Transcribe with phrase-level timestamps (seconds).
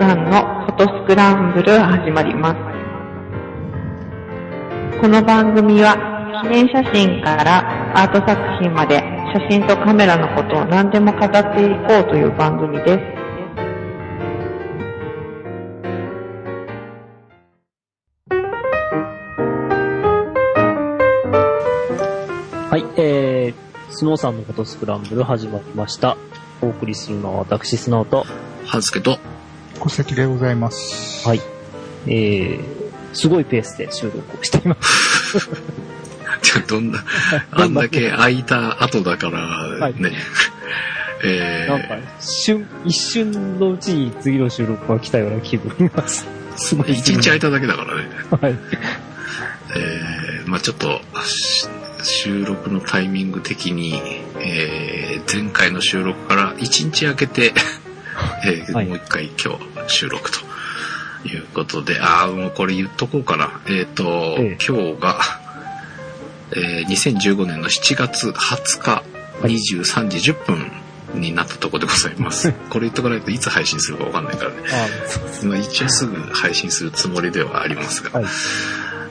[0.00, 2.56] さんのフォトスクランブル始まります。
[4.98, 8.96] この番組は記念写真からアート作品まで
[9.34, 12.98] 写真とカメラのことを何でも語っていこうという番組です。
[22.70, 26.16] はい、えー、スノーさんのフォトスクランブル始まりました。
[26.62, 28.24] お送りするのは私、スノーと、
[28.64, 29.18] はずけと、
[29.80, 31.26] 戸籍でございます。
[31.26, 31.40] はい、
[32.06, 35.38] えー、すごいペースで収録をしています。
[36.42, 37.04] じゃあどんな、
[37.50, 40.12] あんだけ空いた後だからはいね、
[41.24, 46.98] えなんか、瞬、一瞬のうちに次の収録が来たような気分がす すごー、い。
[46.98, 48.58] 一日空いただけだからね、はい。
[49.76, 51.68] えー、まあちょっと、し
[52.02, 54.00] 収録のタイミング的に、
[54.40, 57.52] えー、前回の収録から一日空けて、
[58.44, 60.38] えーはいもう一回今日収録と
[61.28, 63.60] いうことで、ああ、もうこれ言っとこうかな。
[63.68, 65.18] えっ、と、ええ今日が、
[66.52, 69.04] えー2015年の7月20日
[69.42, 70.70] 23時10分
[71.14, 72.52] になったところでございます。
[72.70, 74.56] これ言っとかないといつ配信するかわかんないからね。
[75.44, 78.24] まあ一応すぐ配信するつもりではありますが、はい。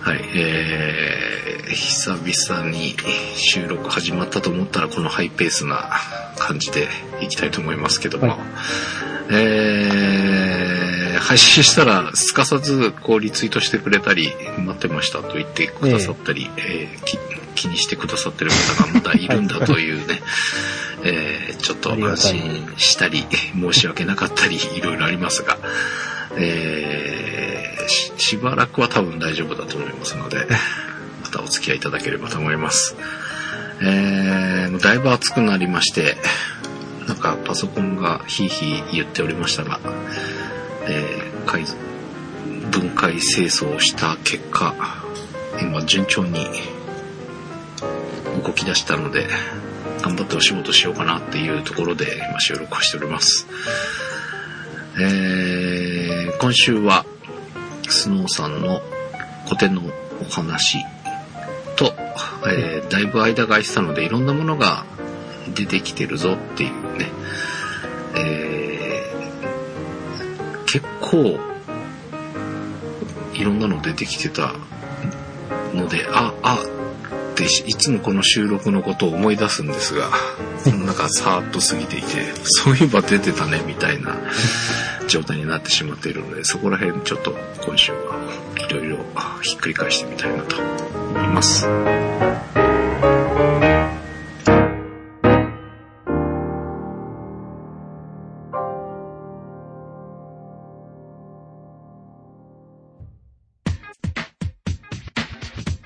[0.02, 2.96] はい、えー、久々に
[3.36, 5.92] 収録始まったと思ったらこのハイペースな
[6.38, 6.88] 感じで
[7.22, 8.40] いきたいと思いますけども、はい。
[9.32, 17.18] えー、配信したらすかさずこうリツイートしてくれたり待ってましたと言ってくださったり、えーき
[17.56, 20.22] 気にしてくださってる方がまだいるんだというね、
[21.04, 25.58] えーちょっと安心したり申し訳なかったりいろいろありますが、
[26.38, 30.48] えーししばらくは多分大丈夫だと思いますので、
[31.32, 32.96] またお付き合いいただければと思います。
[33.82, 36.16] えーだいぶ暑くなりまして、
[37.08, 39.80] なんかパソコンがヒーヒー言っておりましたが、
[40.88, 41.90] えー
[42.72, 44.74] 分解清掃した結果、
[45.60, 46.48] 今順調に
[48.44, 49.28] 動き出したので、
[50.02, 53.48] 頑張ってお仕事しようかなっていうところで今収録をしております。
[55.00, 57.06] えー今週は
[57.90, 58.82] スノーさんの
[59.46, 59.82] 古典の
[60.22, 60.78] お話
[61.80, 61.94] と、
[62.50, 64.84] えーだいぶ間が空いてたのでいろんなものが
[65.56, 67.08] 出てきてるぞっていうね、
[68.16, 71.40] えー結構
[73.34, 74.54] いろんなの出てきてた
[75.74, 76.60] ので、あ、あ、
[77.32, 80.10] っていつもこの収録のことを思い出すんですが、
[80.66, 82.08] なんかさーっと過ぎていて、
[82.44, 84.18] そういえば出てたねみたいな
[85.08, 87.34] 状態になってしまっているので、そこら辺ちょっと
[87.66, 88.18] 今週は
[88.58, 88.98] いろいろ
[89.42, 90.58] ひっくり返してみたいなと
[91.30, 91.68] ます。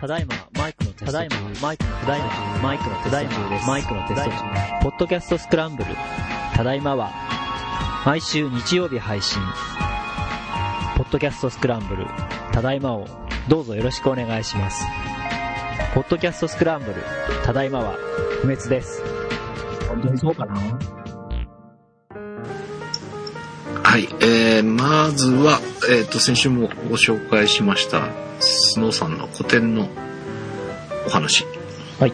[0.04, 1.12] ただいま、マイクのテスト中。
[1.12, 3.68] ただいま、マイクの、ただいま、マイクのテスト中です。
[3.68, 4.80] マイクのテスト中。
[4.82, 5.96] ポッドキャストスクランブル。
[6.56, 7.12] ただいまは、
[8.06, 9.42] 毎週日曜日配信。
[10.98, 12.06] ポッドキャストスクランブル。
[12.52, 13.08] ただいまを、
[13.48, 14.84] どうぞよろしくお願いします。
[15.94, 17.04] ポッドキャストスクランブル。
[17.46, 17.94] ただいまは、
[18.42, 19.04] 不滅です。
[19.88, 20.56] 本当にそうかな？
[23.84, 28.08] はい、えー、まずは、えっ、と、先週もご紹介しました、
[28.40, 29.88] スノーさんの古典の
[31.06, 31.46] お話。
[32.00, 32.14] はい。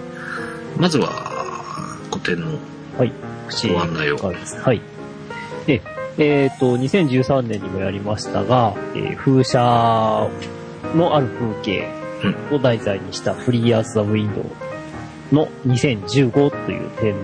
[0.77, 1.07] まずは、
[2.11, 2.57] 古典の
[2.97, 3.13] はい。
[3.71, 4.17] ご案内を。
[4.17, 4.81] はい。
[5.67, 5.81] え、
[6.17, 10.29] えっ、と、2013年にもやりましたが、えー風車
[10.97, 11.98] のある風景
[12.51, 14.45] を題材にしたフリーアース・ザ・ウィンドウ
[15.35, 16.31] の2015
[16.65, 17.15] という展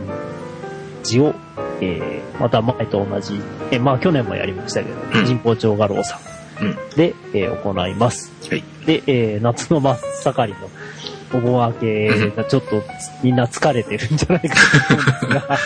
[1.03, 1.33] 示を、
[1.81, 3.39] えーまた前と同じ、
[3.71, 6.19] えーまあ去年もやりましたけど、うん神保町画廊さん。
[6.97, 8.31] で、えー行います。
[8.49, 8.63] はい。
[8.85, 10.69] で、えー夏の真っ盛りの
[11.35, 12.83] お盆明けがちょっと
[13.23, 14.55] みんな疲れてるんじゃないか
[14.87, 15.59] と思うんですが、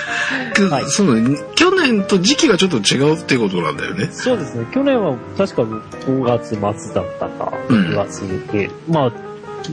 [0.55, 4.07] くはいそうね、去年と時期がちょっと違うっていうことなんだよね。
[4.11, 4.65] そうですね。
[4.73, 8.21] 去年は確か5月末だったか、うん6月
[8.51, 9.13] で、まあ、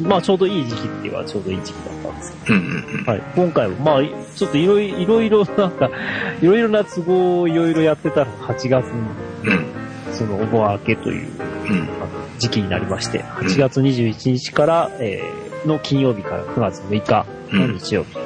[0.03, 3.23] まあちょうどいい時期って言えばちょうどいい時期だったんですけうんうんど、はい。
[3.35, 4.03] 今回はまあ、
[4.35, 5.91] ちょっといろいろ、いろいろなんか、
[6.41, 8.93] いろいろな都合をいろいろやってたら8月に、
[9.45, 9.53] うん。
[9.53, 9.67] うん。
[10.13, 11.31] そのお盆明けという
[11.71, 11.89] うん。
[12.39, 18.17] 時期になりまして、8月21日から、えーの金曜日から9月6日の日曜日、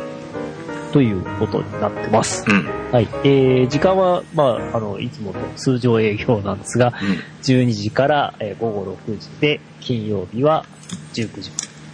[0.92, 2.44] ということになってます。
[2.48, 2.66] うん。
[2.92, 3.08] はい。
[3.25, 6.92] えー、時間は、まあ、あの、いつもの通常営業なんですが、
[7.42, 10.64] 12時から、えー午後6時で、金曜日は
[11.14, 11.50] 19時。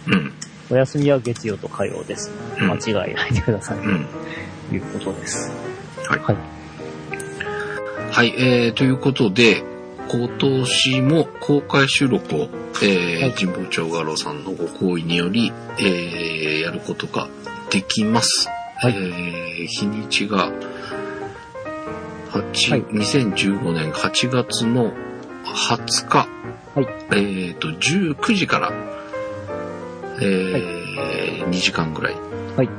[0.07, 0.13] うん。
[0.13, 0.33] うん。
[0.69, 2.31] お休みは月曜と火曜です。
[2.59, 3.77] うん間違いないでください。
[3.77, 4.05] うん。
[4.69, 5.51] ということです。
[6.07, 6.19] はい。
[6.19, 6.37] はい。
[8.11, 9.63] はい、えー、ということで、
[10.09, 12.49] 今年も公開収録を、
[12.81, 17.27] えーはい神保町画廊さんのご好意により、えーやることが
[17.69, 18.49] できます。
[18.77, 20.49] はいえー日にちが、
[22.31, 24.93] 8はい2015年8月の
[25.43, 26.27] 20日、
[26.75, 26.87] はい。
[27.15, 28.71] えっ、と、19時から、
[30.21, 32.15] えー2時間ぐらい
[32.55, 32.69] はい。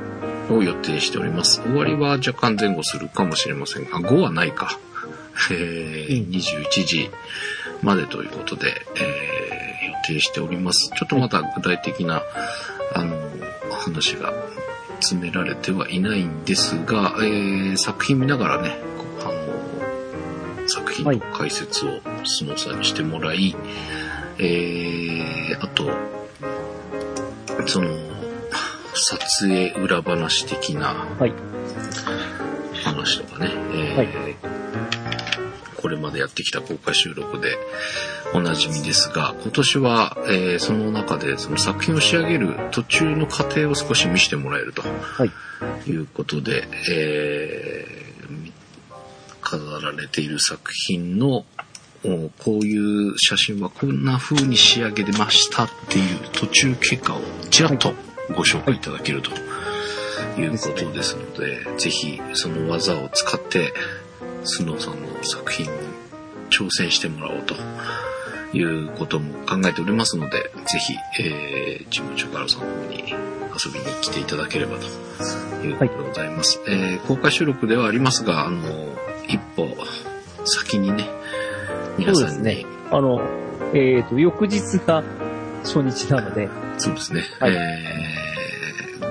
[0.51, 1.61] を予定しております。
[1.61, 4.79] 終わりは若干前後するかもしれませんが、5はないか。
[5.51, 7.09] えーうん21時
[7.81, 9.69] までということで、えー
[10.11, 10.89] 予定しております。
[10.97, 12.23] ちょっとまだ具体的な、
[12.95, 13.15] あの、
[13.71, 14.33] 話が
[15.01, 18.77] 詰められてはいないんですが、えー作品見ながらね、
[19.21, 19.25] あ
[20.61, 21.89] の、作品の解説を
[22.25, 23.55] スノーさんにしてもらい、
[24.39, 25.91] えーあと、
[27.67, 27.89] その、
[28.95, 31.33] 撮影裏話的なはい。
[32.83, 34.07] 話とかね、えーはい
[35.81, 37.57] これまでやってきた公開収録で
[38.33, 44.81] おなじみですが、今年は、えーその中でその作品を仕上げる途中の過程を少し見せてもらえると。
[44.81, 45.31] はい。
[45.89, 47.99] いうことで、えー
[49.41, 51.43] 飾られている作品の
[52.05, 57.93] おこういう写真はこんな風に仕上げてましたっていう途中経過をちらっと
[58.35, 59.31] ご紹介いただけると
[60.39, 63.73] いうことですので、ぜひその技を使って
[64.43, 65.71] スノーさんの作品に
[66.49, 67.55] 挑戦してもらおうと
[68.57, 74.85] いうことも考えておりますので、ぜひ、えー、事務長からさんの方に遊びに来ていただければと
[75.65, 76.59] いうことでございます。
[76.67, 78.61] えー公開収録ではありますが、あの、
[79.27, 79.67] 一歩
[80.45, 81.07] 先にね、
[81.97, 82.65] 皆さんに、そうですね。
[82.91, 83.21] あの、
[83.73, 85.03] えっ、と、翌日が
[85.63, 87.23] 初日なので、そうですね。
[87.39, 88.19] はいえー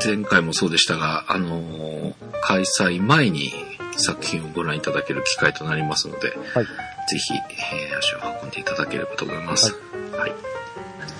[0.04, 3.52] 前回もそうでしたが、あのー開催前に
[4.00, 6.64] 作品をご覧いただける機会となりますので、はい。
[6.64, 9.74] ぜひ、えー足を運んでいただければと思います。
[10.16, 10.32] はい。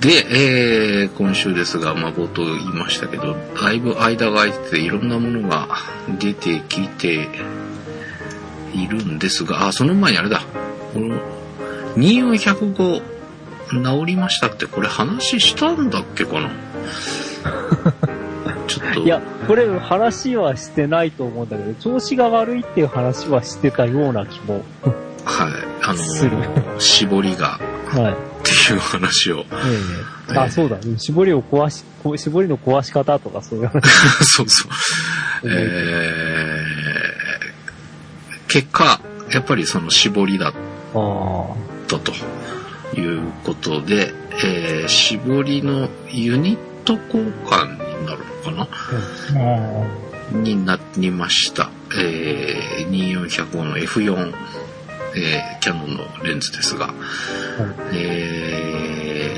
[0.00, 0.26] で、
[1.02, 5.68] えー今週ですが、まあ、冒頭言いましたけど、だいぶ間が空いてて、いろんなものが
[6.18, 7.28] 出てきて
[8.74, 10.42] いるんですが、あ、その前にあれだ。
[10.94, 11.18] この、
[11.96, 13.02] 2405
[13.70, 16.50] 治りましたって、これ話したんだっけかな？
[18.68, 19.00] ちょっと。
[19.00, 24.62] いや、これ話はしてないと思うんだけど、調子が悪いっていう話はしてたような気も。
[25.24, 25.52] はい。
[25.82, 28.12] あのするー、絞りが、はい。
[28.12, 29.40] っていう話を。
[29.40, 29.44] え
[30.34, 30.78] えあ、そうだ。
[30.98, 33.82] 絞りを壊し、こ絞りの壊し方とかそういう話。
[34.24, 35.50] そうそう。
[35.50, 39.00] えー、結果、
[39.30, 40.52] やっぱりその絞りだっ
[40.94, 41.46] あ
[41.86, 42.12] たと
[42.98, 44.12] いうことで、
[44.44, 48.50] えー、絞りのユニット交換になるのか
[50.32, 50.38] な？
[50.40, 51.70] になりました。
[51.98, 54.34] えー、2405の F4、
[55.16, 56.92] えー、キャノンのレンズですが、
[57.92, 59.32] え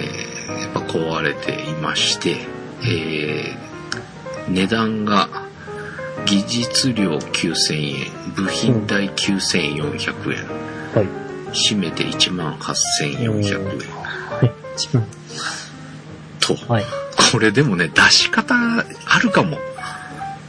[0.49, 2.39] ー、やっぱ壊れていまして、
[2.83, 5.29] えー、値段が
[6.27, 10.47] 技術料9000円、部品代9400円、
[10.95, 10.99] あ。
[10.99, 11.09] はい。
[11.53, 14.53] 締めて18400円はい。
[16.41, 16.85] と、はい。
[17.31, 19.59] これでもね、出し方あるかも。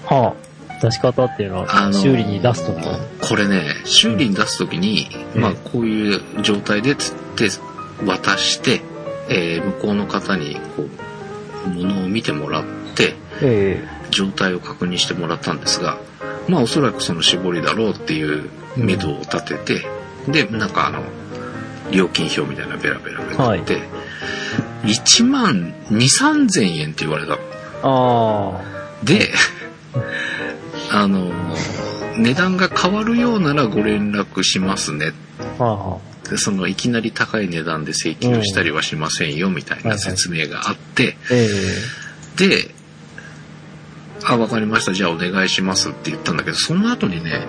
[0.06, 0.52] はあ。
[0.82, 2.98] 出し方っていうのは、あのー修理に出すときの。
[3.22, 7.50] これね、修理に出すときに、うんまあこういう状態でつって
[8.06, 8.82] 渡して、
[9.30, 10.84] えー向こうの方にこ
[11.66, 12.64] う、物を見てもらっ
[12.96, 15.98] て、え状態を確認してもらったんですが、
[16.48, 19.86] まあおそらくその絞りだろうっていう目処を立てて、
[20.28, 21.04] で、なんかあの、
[21.92, 23.82] 料金表みたいなベラベラが出て、
[24.84, 27.38] 1万2、3000円って言われた
[27.84, 28.62] あ
[29.04, 29.32] で、
[30.92, 31.32] あの、
[32.18, 35.14] 値段が変わるようならご連絡しますね。
[35.60, 35.64] あ。
[35.64, 41.34] はでそのいきなり高い値段で請求したりはしませんよみたいな説明があって、あ。
[41.34, 41.50] え
[42.38, 42.74] えで、
[44.24, 44.94] あ、わかりました。
[44.94, 47.46] じゃあお願いしますって言ったんだけど、その後にね、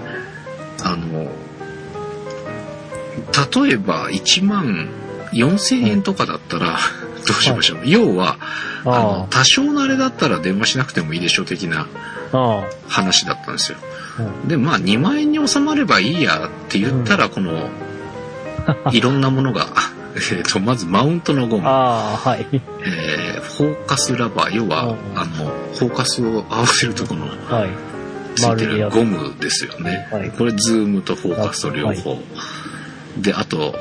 [0.83, 1.31] あの、
[3.65, 4.89] 例えば1万
[5.33, 6.79] 4000円とかだったら、
[7.27, 7.81] どうしましょう。
[7.85, 8.39] 要は、
[8.85, 11.87] あのあ、多少のあれだったら電話しなくてもいいでしょ的な
[12.89, 13.79] 話だったんですよ。
[13.81, 13.87] あ。
[13.87, 13.93] うん
[14.49, 17.71] で、まあ2万円に収まればいいやって言ったら、この、
[18.93, 19.69] いろんなものが、
[20.33, 22.47] えっと、まずマウントのゴム、はい。
[22.85, 27.71] えーフォーカスラバー、要は、うんあの、フォーカスを合わせるとこの、はい。
[28.35, 30.09] ついてるゴムですよね。
[30.11, 32.23] はいこれ、ズームとフォーカスと両方。
[33.19, 33.75] で、あと、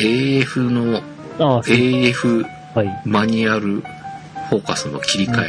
[0.00, 1.02] AF の、
[1.66, 3.02] AF はい。
[3.04, 3.82] マニュアル
[4.48, 5.44] フォーカスの切り替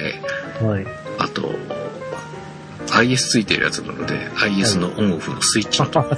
[0.61, 0.85] え、はい。
[1.19, 1.53] あと、
[2.91, 6.15] IS ついてるやつなので、IS のオンオフのスイッチのとこ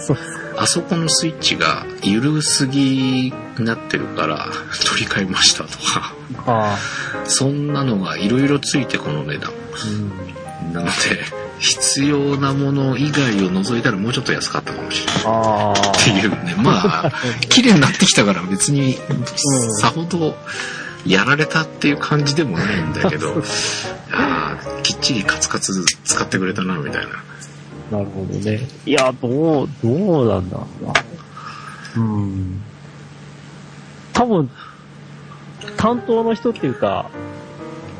[0.57, 4.47] あそこのスイッチが緩すぎになってるから
[4.87, 6.13] 取り替えましたとか、
[6.45, 6.77] あ
[7.25, 9.49] そんなのがいろいろついてこの値段。
[9.49, 9.53] あ。
[10.65, 10.73] うん。
[10.73, 10.91] なので、
[11.61, 15.23] 必要なもの以外を除いたらもうちょっと安かったかもしれない。
[15.25, 15.91] ああ。
[15.91, 16.55] っていうね。
[16.57, 17.11] まあ、
[17.49, 18.97] 綺麗になってきたから別に、
[19.79, 20.35] さほど
[21.05, 23.43] やられたっていう感じでもないんだけど、
[24.11, 27.05] あーきっちりカツカツ使ってくれたな、みたい
[27.91, 27.97] な。
[27.99, 28.67] なるほどね。
[28.87, 30.93] いや、どう、どうなんだろうな。
[31.97, 32.61] うん。
[34.13, 34.49] 多分、
[35.77, 37.11] 担当の人っていうか、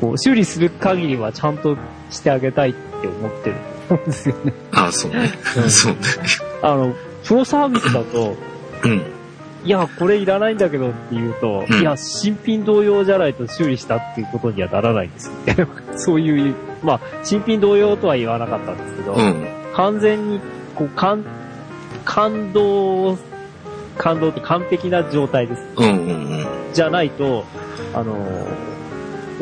[0.00, 1.76] こう、修理する限りはちゃんと
[2.10, 3.56] してあげたいって思ってる
[3.88, 4.52] と思うんですよね。
[4.72, 5.30] ああ、そうね。
[5.56, 5.98] うんそうね。
[6.62, 6.94] あの、
[7.24, 8.36] プロサービスだと、
[8.84, 9.02] うん。
[9.64, 15.68] いや、これいらないんだけどって言うと、うんいや、新品同様じゃないと修理したっていうことにはならないんですみたいな。
[15.98, 19.46] そういう、まあ、新品同様とは言わなかったんですけど、うん。
[19.74, 20.40] 完全に、
[20.74, 21.24] こう、感、
[22.04, 23.16] 感動、
[23.96, 25.62] 感動って完璧な状態です。
[25.76, 25.92] うんうんう
[26.42, 26.46] ん。
[26.72, 27.44] じゃないと、
[27.94, 28.16] あの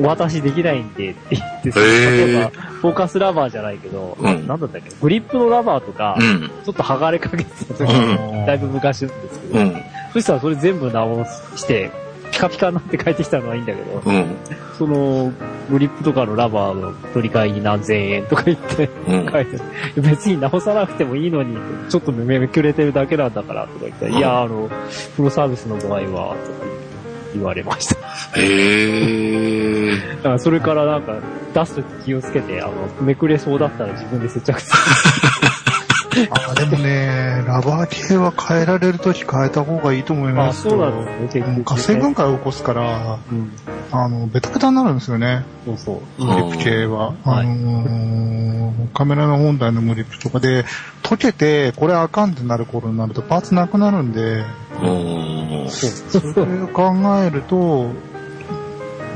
[0.00, 6.48] お渡しできないんでって言って、例えば、フォーカスラバーじゃないけど、うんなんだったっけ、グリップのラバーとか、うん。
[6.64, 9.82] ちょっと剥がれかけてた時、うだいぶ昔なんですけど、うん。
[10.12, 11.24] そしたらそれ全部直
[11.56, 11.90] して、
[12.32, 14.36] ピカピカになって帰ってきたのはいいんだけど、うん。
[14.78, 15.32] その、
[15.70, 19.30] グリップとかのラバーの取り替えに何千円とか言って、うん。
[19.30, 21.56] 書いてある別に直さなくてもいいのに、
[21.90, 24.70] ちょっとめくれてるだけなんだからとか言ったら、うんいや、あの、
[25.16, 26.89] プロサービスの場合は、とか言
[27.38, 27.96] われました。
[28.38, 29.96] へえ。
[30.16, 31.20] だからそれからなんか、
[31.54, 32.72] 出すとき気をつけて、あの、
[33.02, 34.72] めくれそうだったら自分で接着す
[36.30, 40.72] あでもね、ラバー系は変えられるとき変えた方がいいと思いますよ。
[40.72, 43.52] そうなんですね、活性分解を起こすから、うん。
[43.92, 46.22] あの、ベタベタになるんですよね、そうそう。
[46.22, 47.08] うんグリップ系は。
[47.08, 48.20] はいあのー
[48.92, 50.64] カメラの本体のグリップとかで、
[51.02, 54.44] 溶けて、これあかんってなる頃になるとパーツなくなるんで、
[54.80, 58.09] おーそうそれを考えると、うん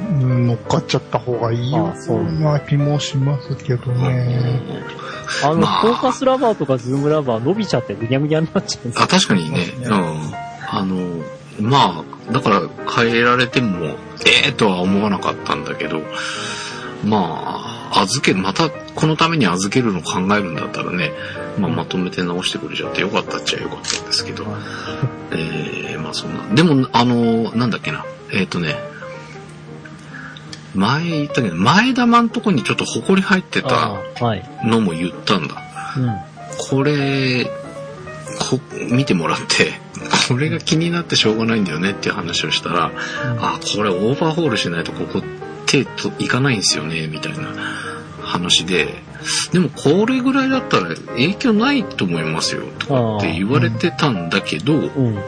[0.04, 4.72] 乗っかっちゃった方がいいよううな気もしますけどね。
[5.42, 9.58] あの、まあフォーカスラバーとかズームラバー伸びちゃってぐにゃぐにゃになっちゃうんですよあ、確かにね。
[9.84, 9.90] うん。
[10.68, 11.22] あの、
[11.60, 13.96] まあ、だから変えられても、
[14.26, 16.00] ええとは思わなかったんだけど、
[17.04, 21.12] まあ、預け、またこのために預けるの考えるんだったらね、
[21.58, 24.44] まあ、まとめて直してくれちゃってよかったっちゃよかったんですけど、
[25.32, 26.54] ええまあそんな。
[26.54, 28.04] でも、あの、なんだっけな。
[28.32, 28.76] えっ、とね、
[30.74, 34.02] 前言ったけど、前玉のとこにちょっと埃入ってた。
[34.64, 35.56] のも言ったんだ。
[35.96, 36.16] うん。
[36.70, 37.44] これ、
[38.38, 39.72] こ、見てもらって、
[40.28, 42.92] これが気になってしょうがないんだよねっていう話をしたら、
[43.38, 45.22] あ、これオーバーホールしないとここ
[45.66, 47.48] 手といかないんですよね、みたいな
[48.22, 49.02] 話で、
[49.52, 55.18] でもこれぐらいだったら影響ないと思いますよ、とかって言われてたんだけど、うん。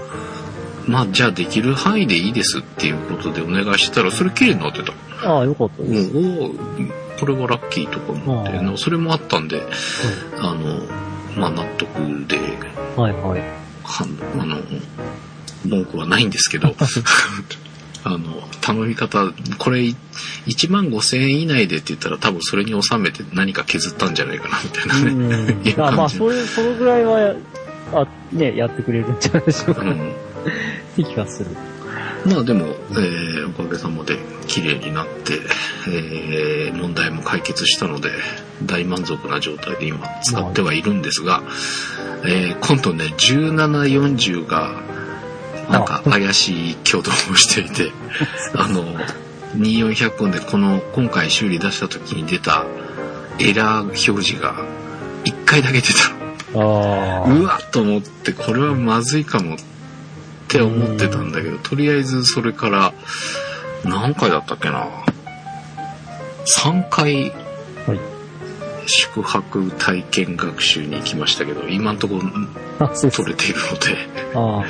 [0.87, 4.93] まあじゃあできる範囲でいいですっていうことでお願いしてたら、それ綺麗になってた。
[5.23, 6.11] ああ、よかったもです。
[6.13, 9.63] う、おーこれはラッキーとか思って、ああのそれもあったんで、
[10.39, 10.81] あの、
[11.37, 11.89] まあ納得
[12.27, 12.39] で、
[12.97, 13.41] はいはい。
[13.83, 14.57] はあの、
[15.65, 16.75] 文句はないんですけど、
[18.05, 18.19] あの、
[18.61, 19.81] 頼み方、これ
[20.47, 25.11] 1万5千円以内でって言ったら多分それに収めて何か削ったんじゃないかなみたいなね。
[25.11, 25.69] うん。
[25.69, 27.35] いまあ、それ、そのぐらいはや、
[27.95, 29.83] あ、ね、やってくれるんじゃないでしょうか。
[29.83, 30.13] っうん。
[30.97, 31.51] て 気がする。
[32.27, 34.19] まあでも、えー、おかげさまで
[34.57, 35.35] 綺麗になって、
[35.87, 38.09] えー、問題も解決したので、
[38.65, 41.43] 大満足な状態で今使ってはいるんですが、
[42.25, 44.81] えー、今度ね、17、40が、
[45.71, 47.93] なんか怪しい挙動をしていて、
[48.57, 48.83] あの、
[49.59, 52.65] 2400本でこの、今回修理出した時に出た
[53.39, 54.55] エラー表示が
[55.25, 56.59] 1回だけ出た。
[56.59, 59.59] うわっと思って、これはまずいかもっ
[60.49, 62.95] て思ってたんだけど、とりあえずそれから、
[63.85, 64.89] 何回だったっけな
[66.63, 67.31] ?3 回
[67.87, 68.17] はい。
[68.89, 72.21] 宿泊体験学習に行きましたけど、今んとこ
[72.79, 73.97] 取れているので、
[74.35, 74.65] あ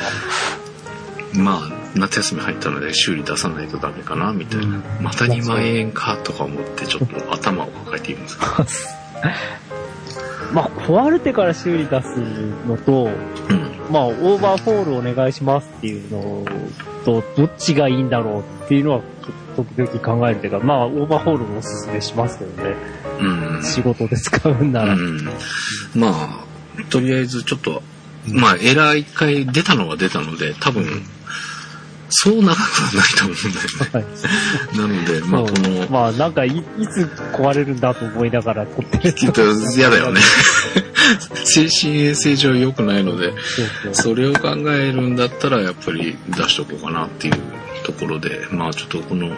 [1.38, 4.66] まあ、夏休み入ったので修理出さないとダメかな、みたいな。
[4.66, 8.38] うんまた2万円かとか思って、ちょっと頭を抱えています。
[8.40, 8.66] あ。
[10.52, 12.06] まあ、壊れてから修理出す
[12.66, 13.10] のと、
[13.50, 13.76] うん。
[13.90, 16.44] まあ、オーバーホールお願いしますっていうの
[17.06, 19.02] と、どっちがいいんだろうっていうのは、
[19.56, 22.74] 時々考えるけど、まあ、オーバーホールをおすすめしますけどね。
[23.20, 23.62] うん。
[23.62, 24.94] 仕事で使うんなら。
[24.94, 25.24] うん、
[25.94, 26.44] まあ、
[26.90, 27.82] とりあえずちょっと、
[28.28, 30.84] まあエラー一回出たのは出たので、多分、
[32.08, 34.06] そう長くはないと思うんだよね。
[34.06, 34.10] は
[34.60, 34.76] い。
[34.76, 39.42] なので、まあこの、まあなんかい、いつ壊れるんだと思いながら撮ってるきっと
[39.76, 40.20] 嫌だよね。
[41.44, 43.32] 精神衛生上良くないので、
[43.92, 47.34] それを考えるんだったらやっぱり出しとこうかなっていう
[47.84, 49.36] ところで、まあちょっとこの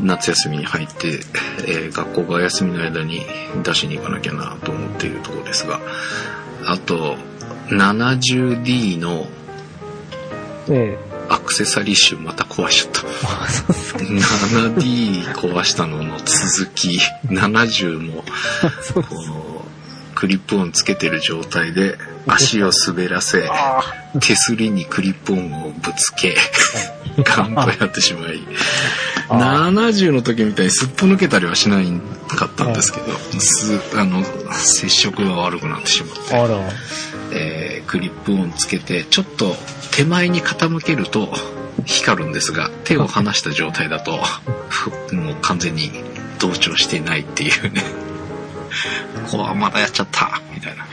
[0.00, 1.20] 夏休みに入って、
[1.66, 3.22] えー学校が休みの間に
[3.62, 5.80] 出しに行かなきゃなと思っているところですが、
[6.66, 7.16] あと
[7.68, 9.26] 70D の
[10.68, 13.00] えアクセサリー集また壊しちゃった。
[13.44, 14.00] あ、そうっすか。
[14.00, 18.22] 7D 壊したのの続き、70も
[18.94, 23.48] こうクリップオンつけてる状態で足を滑らせ、
[24.20, 26.36] 手すりにクリップオンをぶつけ、
[27.22, 28.40] ガンとやってしまい、
[29.28, 31.92] あ70の時みたいにすっぽ抜けたりはしない
[32.28, 33.06] かったんですけど、
[33.38, 36.34] すあの、接触が悪くなってしまって。
[37.32, 39.56] えークリップオンつけて、ちょっと
[39.94, 41.32] 手前に傾けると
[41.84, 44.18] 光るんですが、手を離した状態だと、
[44.68, 45.92] ふもう完全に
[46.40, 47.80] 同調していないっていうね。
[49.30, 50.84] こわまだやっちゃったみたいな。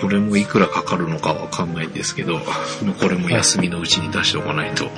[0.00, 2.40] これもいくらかかるのかわかんないんですけど、
[2.98, 4.90] これも休みのうちに出しておかないと、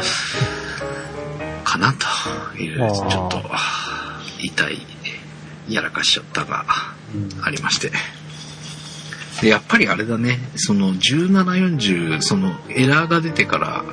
[1.65, 1.95] かな
[2.53, 3.51] という、ちあょーっと
[4.39, 4.87] 痛い、
[5.69, 6.65] やらかしちゃったが
[7.43, 7.91] ありまして。
[9.41, 13.85] で、やっぱりあれだね、その1740、そのエラーが出てから、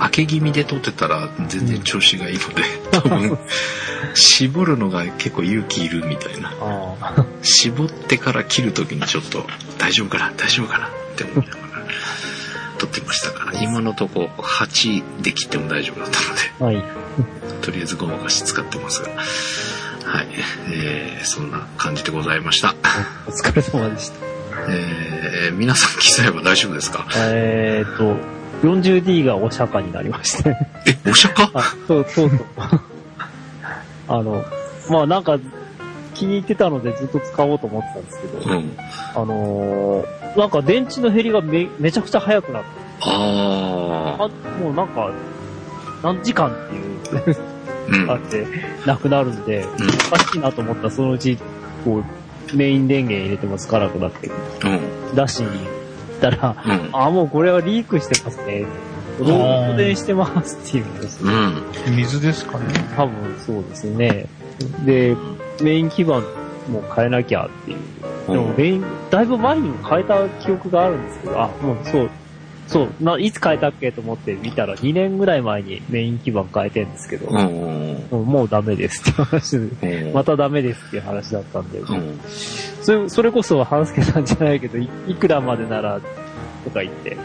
[0.00, 3.38] 明け気味で撮ってたら全然調子がいいので、多分、
[4.14, 6.52] 絞るのが結構勇気いるみたいな。
[7.42, 9.46] 絞ってから切るときにちょっと
[9.78, 11.86] 大丈夫かな大丈夫かなって思いながら
[12.78, 16.84] 撮ってましたから、今のとこ8で切っても大丈夫だったので、はい。
[17.62, 20.28] とりあえずごまかし使ってますが、はい、
[20.72, 22.74] えー、そんな感じでございました。
[23.26, 24.31] お疲れ様でした。
[24.68, 27.06] えー、皆さん機材は大丈夫ですか？
[27.16, 28.16] えーっと、
[28.66, 30.56] 40D がお釈迦になりまして。
[30.86, 31.50] え、お釈迦？
[31.54, 32.38] あ、そう、そうそう。
[34.08, 34.44] あの、
[34.90, 35.38] まあなんか、
[36.14, 38.76] 気に入ってたのでずっと使おうと思ってたんですけど、うん。
[39.14, 42.68] あのーなんか電池の減りがめ、めちゃくちゃ早くなって、
[43.02, 44.28] ああ、
[44.62, 45.10] もうなんか、
[46.02, 47.38] 何時間っていう、ー。
[48.04, 48.10] うん。
[48.10, 48.46] あって、
[48.86, 51.36] なくなるんで、うんおかしいなと思ったらそのうち、
[51.84, 52.04] こう、
[52.54, 55.14] メイン電源入れてもつかなくなって、うん。
[55.14, 55.54] 出しに行
[56.18, 56.90] ったら、うん。
[56.92, 58.66] あ、もうこれはリークしてますね。
[59.18, 61.96] 漏漏電してますっていうんですようん。
[61.96, 62.64] 水ですかね。
[62.96, 64.26] 多分そうですね。
[64.84, 65.16] で、
[65.62, 66.20] メイン基板
[66.68, 67.78] も変えなきゃっていう。
[68.28, 72.10] でもメイン、だいぶ前にも変えた記憶があるんですけど、あ、もうそう、
[72.66, 78.06] そう、な、いつ変えたっけと思って見たら2年ぐらい前にメイン基板変えてんですけど、うん。
[78.10, 78.24] うん。
[78.24, 80.12] もうダメですって話で、うん。
[80.14, 82.20] またダメですっていう話だったんで、うん。
[82.82, 86.00] それそれこそ半助さんじゃないけど、いいくらまでなら、
[86.64, 87.16] とか言って。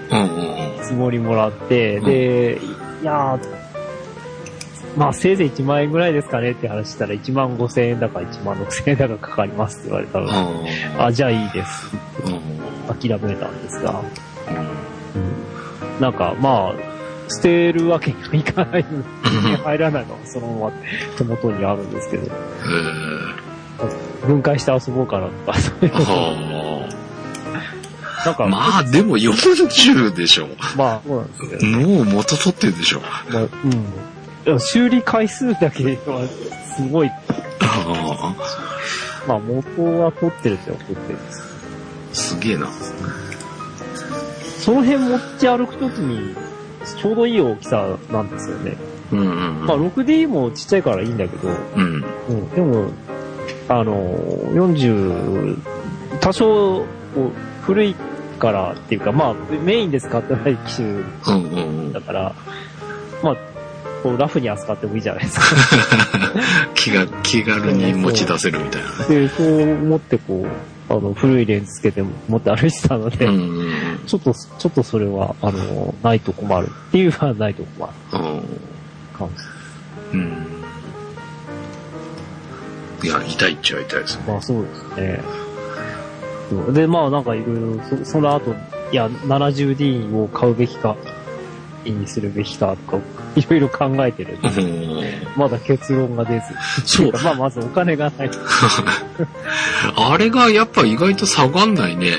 [0.82, 2.60] つもりもらって、うんで、
[3.02, 3.68] いやー、
[4.98, 10.28] まあせいぜい1万円ぐらいですかねって話したら1万5千円だか1万6千円だかかかりますって言われたの
[10.64, 11.92] で、あ、じゃあいいです。
[12.88, 14.02] 諦めたんですが、
[16.00, 16.76] なんかまあ、
[17.30, 19.02] 捨てるわけにはいかないの
[19.50, 20.72] で、入らないのは そのまま
[21.18, 22.32] 手元にあるんですけど、
[24.26, 26.90] 分解して遊ぼうかなとか、そういうのは
[28.26, 28.48] なんか、あ。
[28.48, 30.48] まあ、でも40でしょ。
[30.76, 33.00] まあ、そうなんですけど、もう元取ってるでしょ。
[33.00, 33.48] まあ、うん。
[34.44, 36.28] でも修理回数だけは
[36.76, 37.12] すごい、
[37.60, 38.36] あ
[39.28, 41.44] まあ元は取ってるっちゃ取ってす。
[42.12, 42.68] あ、すげえな。
[44.60, 46.36] その辺持ち歩くときに、
[47.02, 48.78] ちょうどいい大きさなんですよね。
[49.12, 52.06] うんうんまあ 6D もちっちゃいからいいんだけど、うん。
[52.30, 52.92] うん、でも、
[53.70, 53.96] あの、
[54.54, 55.58] 40、
[56.20, 56.86] 多少、
[57.62, 57.96] 古い
[58.40, 62.36] からっていうか、まあメインで使ってない機種うんうんうんだから、
[63.24, 63.38] まあ、
[64.04, 65.46] こうラフに扱ってもいいじゃないですか。
[66.76, 69.22] 気が、気軽に持ち出せるみたいなね。
[69.22, 73.72] で、そう思ってこう、あの、古いレンズつけて持って歩いてたので、うんうん
[74.08, 78.42] ちょっと、ちょっとそれは、あの、ないと困るっていうのはないと困るうん。
[79.18, 79.30] 感
[80.12, 80.18] じ。
[80.18, 80.58] うん。
[83.04, 84.24] いや、痛いっちゃ痛いですね。
[84.28, 85.22] まあそうですね。
[86.74, 88.56] で、まあなんかいろいろ、そその後、
[88.92, 90.96] いや、70D を買うべきか、
[91.86, 93.04] にするべきかとか、
[93.38, 94.38] いろいろ考えてる
[95.36, 96.46] まだ結論が出ず。
[96.86, 98.32] そうまあまずお金がない。
[99.96, 102.14] あれがやっぱ意外と下がんないね。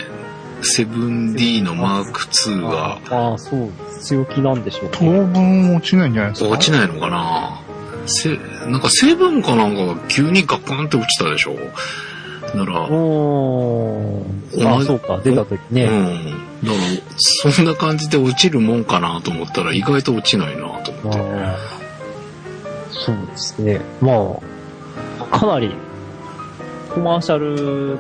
[0.63, 5.11] 7D のマーク2がああ、そう、強気なんでしょう当ね。
[5.21, 6.51] 分落ちないんじゃないですか？
[6.51, 7.61] 落ちないのかな
[8.07, 8.31] せ、
[8.67, 11.55] なんか成分かなんかが急にガッカンって落ちたでしょ？
[12.57, 14.79] なら、おー。
[14.79, 15.85] あ、そうか、出た時うね。
[15.87, 16.38] ん。
[16.63, 16.81] だから、
[17.17, 21.21] そんな感じで落ちるもんかなと思ったら意外と落ちないなと思って。
[22.91, 23.81] そうですね。
[24.01, 24.41] ま
[25.21, 25.75] あ、かなり、
[26.93, 27.99] コマーシャル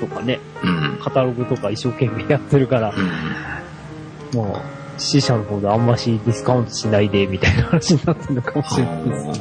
[0.00, 0.98] とかね、うん。
[1.00, 4.40] カタログとか一生懸命やってるから、うん。
[4.40, 4.62] まあ、
[4.98, 9.40] 死者の方であんましディスカウントしないで、みたいな話になってるのかもしれないです。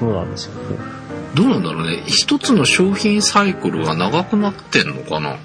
[0.00, 0.78] そうなんでしょうね。
[1.34, 2.02] どうなんだろうね。
[2.06, 5.36] 一つの商品サイクルが長くなってんのかな？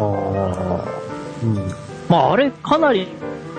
[0.00, 0.84] ああ、
[1.42, 1.56] うん。
[2.08, 3.08] まあ、あれ、かなり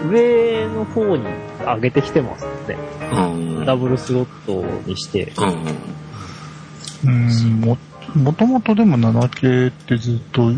[0.09, 1.25] 上の方に
[1.59, 2.77] 上げてきてますので、
[3.11, 3.65] うん。
[3.65, 5.31] ダブルスロットにして。
[5.37, 7.11] うん。
[7.11, 7.77] うん、も、
[8.15, 10.51] もともとでも7系ってずっと、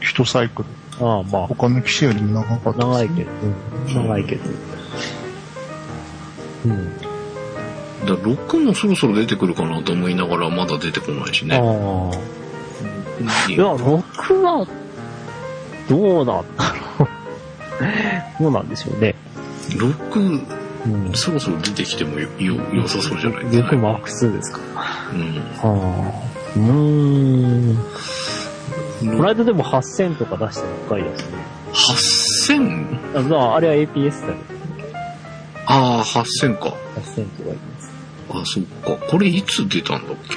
[0.00, 0.68] 一サイクル。
[1.04, 3.30] ああ、まあ、他の機種よりも長かった長いけど、
[3.86, 4.42] うん、長いけど。
[6.66, 6.98] うん。
[8.06, 11.56] だ6もそろそろ出てくるかなと思いながらまだ出てこないしね。
[11.56, 12.38] ああ。
[13.48, 14.66] いや、6は、
[15.88, 16.44] どうだろう。
[18.42, 19.14] どうなんでしょうね。
[19.70, 20.46] 6、
[20.86, 21.12] うん。
[21.14, 24.60] そろそろ出てきてもよ、よ、良さそうじゃないですか、6マーク2ですか。
[25.12, 25.42] うん。
[25.62, 25.68] ああ。
[26.56, 27.76] うーん。
[29.00, 32.58] この間でも8000とか出したばっかりですね。
[33.14, 33.18] 8000?
[33.18, 34.34] あまあ、あれは APS だよ。
[35.66, 36.66] ああ、8000か。
[36.66, 36.74] 8000とか
[37.44, 37.90] 言います。
[38.30, 38.64] あ、そっ
[38.98, 39.06] か。
[39.10, 40.36] これいつ出たんだっけ？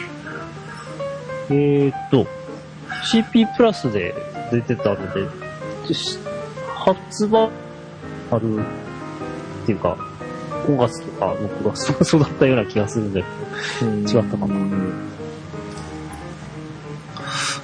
[1.53, 2.27] えーっと、
[3.11, 4.13] CP プラスで
[4.51, 6.17] 出てたので、し
[6.75, 7.49] 発売
[8.31, 8.59] ある
[9.63, 9.97] っていうか、
[10.67, 13.21] 5月とか6月とかそうだったような気がするんだ
[13.79, 14.55] けど、違ったかな。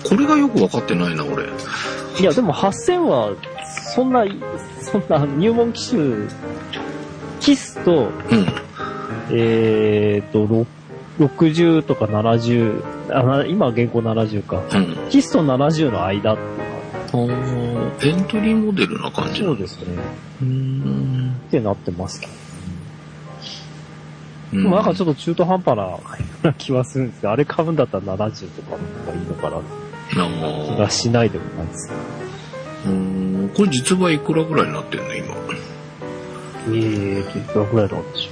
[0.08, 1.46] これがよくわかってないな、俺。
[2.20, 3.36] いや、でも8000は、
[3.94, 4.26] そんな、
[4.82, 6.28] そんな入門機種、
[7.40, 8.48] キスと、うん。
[9.30, 10.66] えーっと、ろ
[11.20, 14.64] 60とか70、あな今現行70か。
[14.72, 15.10] うん。
[15.10, 16.64] キスと70の間っていうか、
[17.14, 19.86] あーエントリーモデルな感じそうですね。
[20.42, 21.18] うーん。
[21.48, 22.22] ってなってます
[24.52, 25.78] でもなんかちょっと中途半端
[26.44, 29.68] な気はするんですけど、あれ買うんだったら70とかの方がいいのかなって
[30.14, 31.92] 気があしないでもないです
[32.86, 35.36] うんこれ実売いくらぐらいになってんの今？
[36.68, 38.30] えーと、いくらぐらいなんでし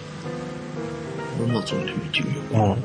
[1.43, 2.77] アマゾンで見てみようかい。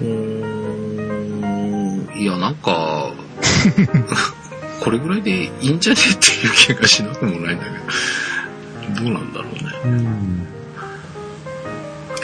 [0.00, 0.48] うーん
[2.18, 3.12] いや、なんか、
[4.80, 7.64] これぐらいでいいんじゃねっていう気がしなくもないんだ
[8.84, 9.60] けど、どうなんだろうね。
[9.84, 10.48] うん。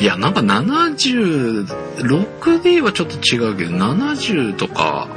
[0.00, 1.66] いや、なんか70、
[1.98, 5.08] 6D はちょっと違うけど、70とか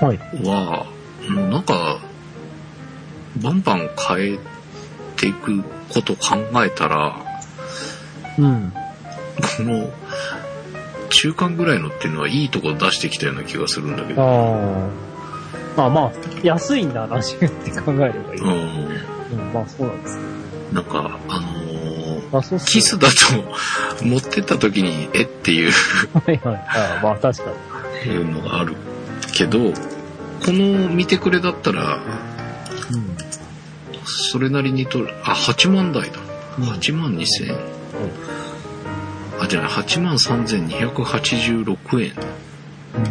[0.00, 0.18] はい。
[0.46, 0.86] は、
[1.28, 1.98] もうなんか、
[3.42, 4.38] バンバン変え
[5.16, 7.25] ていくことを考えたら、
[8.38, 8.72] うん。
[9.56, 9.90] この、
[11.08, 14.22] 中間ぐらいのっていうのはいいとこ出してきたような気がするんだけど。
[14.22, 15.06] ああ。
[15.76, 18.40] まあまあ、安いんだ70って考えればいい。
[18.40, 19.38] うん。
[19.38, 20.18] うん、まあそうなんです
[20.72, 25.70] なんか、あのーキスだと持ってった時に、えっていう
[26.12, 26.54] はいはい。
[26.56, 27.50] ああまあ確か
[28.04, 28.10] に。
[28.10, 28.74] いうのがある
[29.32, 29.72] けど、こ
[30.48, 33.16] の見てくれだったら、うん。
[34.04, 36.18] それなりにとる、あ、8万台だ。
[36.58, 37.75] うん8万2千円。
[39.40, 42.14] あ、じゃない、8万3286円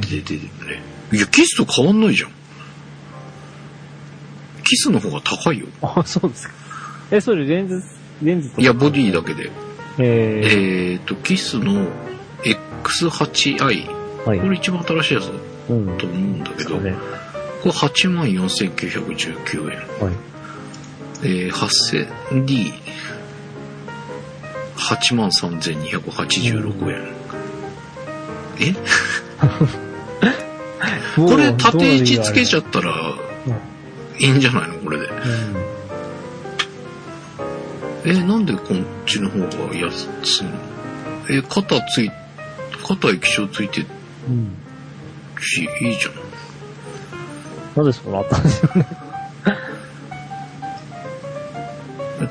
[0.01, 0.81] で出てるね。
[1.11, 2.31] いや、キスと変わんないじゃん。
[4.63, 5.67] キスの方が高いよ。
[5.81, 6.53] あ、そうですか。
[7.11, 7.83] え、それレンズ、
[8.23, 8.61] レンズとか？
[8.61, 9.51] いや、ボディだけで。
[9.99, 11.87] ええーと、キスの
[12.43, 13.57] X8i。
[13.57, 13.63] ー、
[14.27, 14.39] はい。
[14.39, 15.31] これ一番新しいやつだ
[15.69, 15.97] うん。
[15.97, 16.95] と思うんだけど、ね。
[17.61, 19.77] これ8万4919円。
[20.03, 20.15] はい。
[21.23, 22.73] えー、8000D。
[24.77, 27.15] 8万3286円。
[28.59, 28.73] え？
[31.15, 32.93] これ縦位置つけちゃったら
[34.19, 34.75] いいんじゃないの？
[34.79, 35.09] これで。
[38.07, 38.65] えーなんでこっ
[39.07, 40.51] ちの方が安いの？
[41.29, 42.11] えー肩つい、
[42.88, 43.88] 肩液晶ついてる
[44.27, 44.33] うん。
[44.35, 44.51] うん。
[45.41, 47.85] し、いいじゃん。
[47.85, 48.88] なぜそうなったんですよね。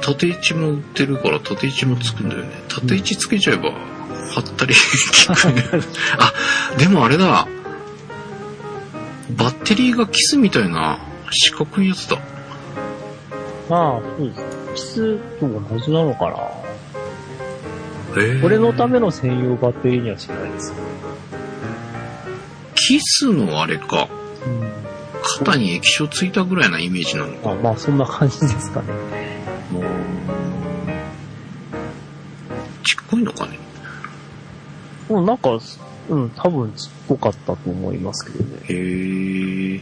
[0.00, 2.50] 縦位置も売ってるから縦位置もつくんだよね。
[2.68, 3.72] 縦位置つけちゃえば、
[4.32, 4.74] 貼ったり
[5.28, 5.64] 効くね。
[6.18, 6.32] あ、
[6.78, 7.46] でもあれだ。
[9.30, 10.98] バッテリーがキスみたいな
[11.30, 12.18] 四角いやつだ。
[13.70, 14.42] ああ、そうです。
[14.74, 16.36] キスと同じなのかな
[18.16, 20.76] えーこれのための専用バッテリーにはしないですよ。
[22.74, 24.08] キスのあれか。
[24.46, 24.84] うん。
[25.22, 27.52] 肩に液晶ついたぐらいなイメージなのか。
[27.52, 28.88] あまあ、そんな感じですかね。
[32.84, 33.58] ちっこいのかね？
[35.08, 35.50] もうなんか、
[36.08, 38.58] うん、多分ちっぽかったと思いますけどね。
[38.68, 39.80] へえ。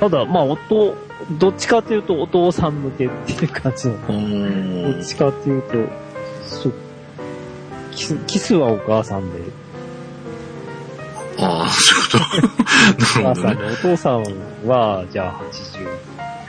[0.00, 0.94] ただ、まあ、音、
[1.38, 3.94] どっちかというとお父さん向けっていう感じの。
[3.94, 5.76] おーどっちかっていうと、
[7.90, 9.38] キス、キスはお母さんで、
[11.40, 13.42] ああ、そういうこおと？
[13.44, 13.76] なるほどね。
[13.76, 15.40] 母さんで、お父さんは、じゃあ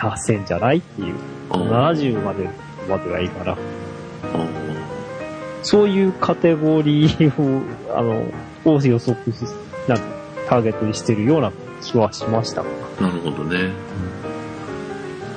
[0.04, 0.78] 88戦じゃない？
[0.78, 1.16] っていう。
[1.50, 2.48] あー70まで
[2.88, 3.58] までがいいから。
[5.70, 7.62] あそういうカテゴリーを、
[7.96, 8.26] あの、
[8.66, 9.36] を予測し、
[9.88, 10.04] なんか
[10.48, 11.52] ターゲットにしてるような
[11.84, 12.64] 気はしました。
[12.64, 13.70] ーなるほどね。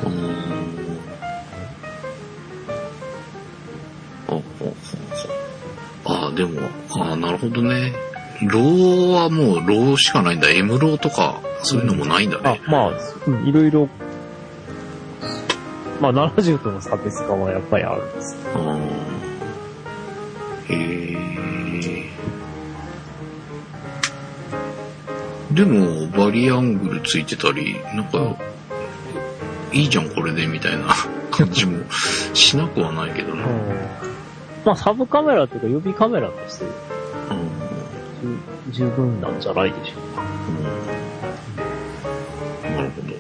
[0.05, 0.73] うーん。
[4.29, 4.41] あ
[6.07, 6.61] あああ、でも、
[6.99, 7.93] ああ、なるほどね。
[8.41, 10.51] RAW はもう RAW しかないんだ。
[10.51, 12.91] M ローとか、そういうのもないんだあね。、まあ、
[13.27, 13.87] うん、いろいろ、
[16.01, 18.35] まあ、70との差別化はやっぱりあるんです。
[18.55, 19.12] ああ。
[25.53, 28.37] でも、バリアングルついてたり、なんか、
[29.73, 30.95] いいじゃん、これで、みたいな
[31.31, 31.85] 感じも
[32.33, 33.43] しなくはないけどね。
[34.65, 36.69] まあ、サブカメラというか予備カメラとしてう
[37.35, 40.23] ん十十分なんじゃないでしょうか。
[42.65, 43.15] うんなるほど。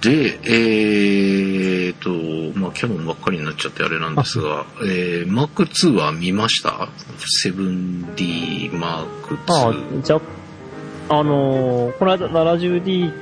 [0.00, 6.88] で、えーと、まあ、キャノンばっかりになっちゃってあれなんですが、えー、Mark II は見ました
[7.44, 10.20] ?7D Mark ああ II。、じゃ、
[11.08, 13.12] あのーこの間 70D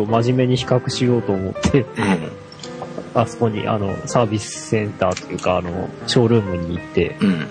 [0.00, 2.40] を真面目に比較しようと思って、うん。
[3.14, 7.48] あそこに、あの、サービスセンターというか、あの、ショールームに行って、うん。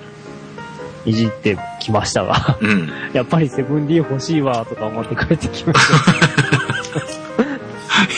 [1.05, 2.89] いじってきましたが、うん。
[3.13, 6.28] やっぱり 7D 欲しいわ、とか思って帰ってきました。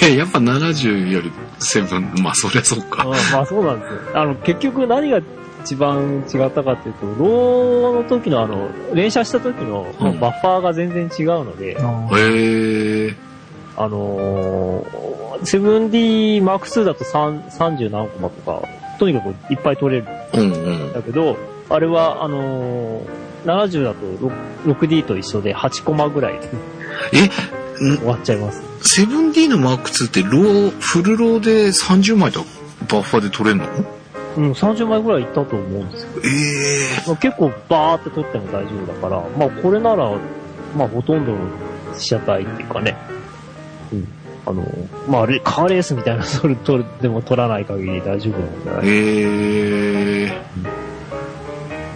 [0.03, 3.03] え、やっぱ70より7、まあ、そりゃそうか。
[3.03, 3.99] あまあそうなんですよ。
[4.19, 5.21] あの、結局何が
[5.63, 13.15] 一番違ったかっていうと、 RAW の時のあの、連射した時のうんバッファーが全然違うので、あへー。
[13.77, 15.39] あのー、
[15.89, 18.67] 7D Mark II だと3 30何コマとか、
[18.99, 20.55] とにかくいっぱい取れるうんう
[20.87, 20.93] んん。
[20.93, 21.37] だけど、
[21.69, 23.05] あれは、あのー、
[23.45, 23.99] 70だと
[24.65, 26.49] 6- 6D と一緒で8コマぐらいで
[27.13, 27.29] え、ん
[27.97, 28.61] 終わっちゃいます。
[28.99, 32.41] 7D の Mark II って RAW、フル RAW で30枚と
[32.89, 33.65] バッファーで取れんの？
[34.37, 36.09] うん、30枚ぐらいいったと思うんですよ。
[36.23, 40.09] ええまあ、結構バーって撮っても大丈夫だから、まあこれなら、
[40.75, 41.39] まあほとんどの
[41.97, 42.95] 被写体っていうかね、
[43.91, 44.07] うん。
[44.45, 44.65] あの、
[45.09, 48.87] まあレカーレースみたいな撮る、撮る、でも撮らない限り大丈夫なんじゃない？
[48.87, 50.41] ええ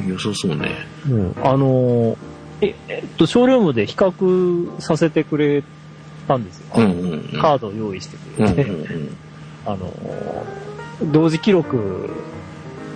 [0.08, 0.71] 良さそうね。
[1.10, 1.36] うん。
[1.41, 2.17] あの、
[2.62, 5.63] え、えっと、ショールームで比較させてくれ
[6.28, 6.66] たんですよ。
[6.76, 7.40] うんうんうん。
[7.42, 8.72] カードを用意してくうんうんれて、
[9.66, 9.92] あの、
[11.12, 12.10] 同時記録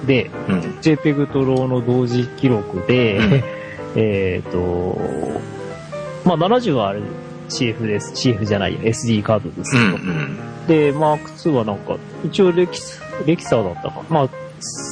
[0.06, 0.56] で、うん。
[0.56, 0.62] うん。
[0.82, 3.44] JPEG と RAW の同時記録で、うん
[3.96, 5.00] えっと、
[6.26, 7.02] まあ70はあれ
[7.50, 8.14] CF です。
[8.14, 8.80] CF じゃないよ。
[8.82, 9.94] SD カードですうん
[10.68, 10.92] けど。
[10.92, 14.04] で、マーク2はなんか、一応レキスレキサーだったか。
[14.10, 14.30] まあ、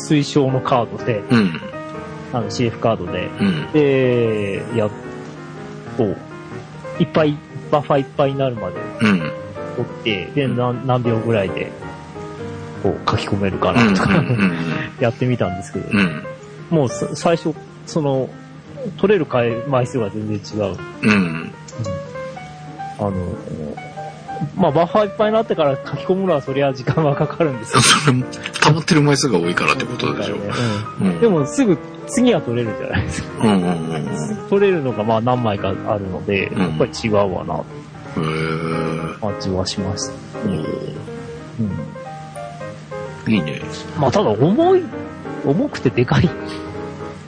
[0.10, 1.38] 推奨のカードで、うん。
[1.38, 1.52] うん。
[2.34, 3.72] あの CF カードで、うん。
[3.72, 4.90] で、やっ
[5.98, 6.16] と、
[7.00, 7.38] いっぱい、
[7.72, 9.20] バッファーいっぱいになるまでうん。
[9.76, 11.72] 取って、で、何何秒ぐらいで、
[12.84, 13.94] こう書き込めるかうん。
[13.94, 14.52] なとか、うん。
[15.00, 16.24] やってみたんですけど、うん。
[16.70, 17.54] もうさ最初、
[17.86, 18.30] その、
[18.98, 20.78] 取れる回枚数が全然違う。
[21.04, 21.52] うん。
[23.00, 23.12] あの、
[24.56, 27.82] まあ、バッファーいっぱいになってから書き込むのはそりゃ時間はかかるんですよ。
[27.82, 28.26] それも、
[28.62, 30.36] 溜まってる枚数が多いからってことでしょ。
[31.02, 31.20] うんうん。
[31.20, 33.44] でもすぐ次は取れるじゃないですか。
[33.44, 34.50] うんうんうんうん。
[34.50, 37.64] 取れるのがまあ何枚かあるので、うんやっぱり違うわな。
[39.22, 40.14] 感じはしました。
[40.46, 40.66] おうん。
[43.26, 43.62] ーいいね。
[44.00, 44.84] まあ、ただ重い、
[45.46, 46.30] 重くてでかい。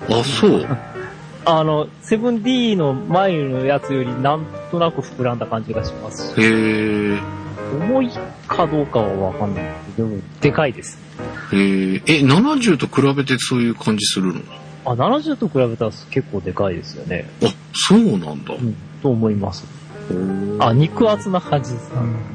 [0.10, 0.66] あ、そう。
[1.46, 7.20] あの、7D の前のやつよりなんとなく膨らんだ感じがしますし、へえ。
[7.88, 8.10] 重い
[8.48, 9.64] かどうかはわかんない
[9.96, 10.98] けど、でも、でかいです。
[11.52, 12.02] へえ。
[12.08, 14.42] え、70と比べてそういう感じするの？
[14.86, 17.30] あ、70と比べたら結構でかいですよね。
[17.44, 18.54] あ、そうなんだ。
[18.54, 19.66] うん、と思います。
[20.60, 21.92] あ、肉厚な感じです。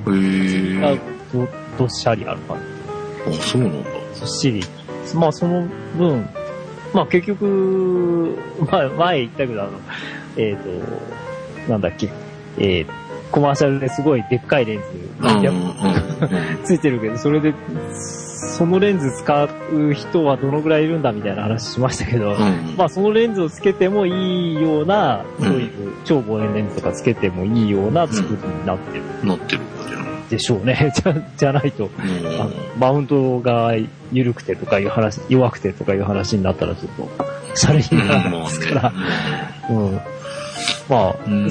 [0.06, 0.84] うんへえ。
[0.84, 0.96] あ
[1.32, 2.58] どどっしゃりある感
[3.32, 3.38] じ。
[3.38, 3.90] あ、そうなんだ。
[4.14, 4.62] ずっしり。
[5.14, 6.28] まあその分、
[6.92, 8.38] まあ結局、
[8.70, 9.72] まあ前言ったけどあの、
[10.36, 12.08] えっ、と、なんだっけ、
[12.58, 12.86] えー、
[13.30, 14.84] コマーシャルですごいでっかいレンズ。
[16.64, 17.52] ついてるけど、それで、
[18.44, 22.74] そのレンズ使う人はどのぐらいいるんだみたいな話しましたけど、うん。
[22.76, 29.60] まあそのレンズをつけてもいいような、うんそういう超望遠レンズとかつけてもいいような作りになってるなってる。
[30.30, 30.92] でしょうね。
[30.96, 33.72] じゃ、じゃないと、うんあのマウントが
[34.12, 38.92] 緩くてとかいう話、弱くてとかいう話になったらちょっと、シャレにならないですから。
[39.70, 40.00] うん。
[40.88, 41.48] まあ、うん。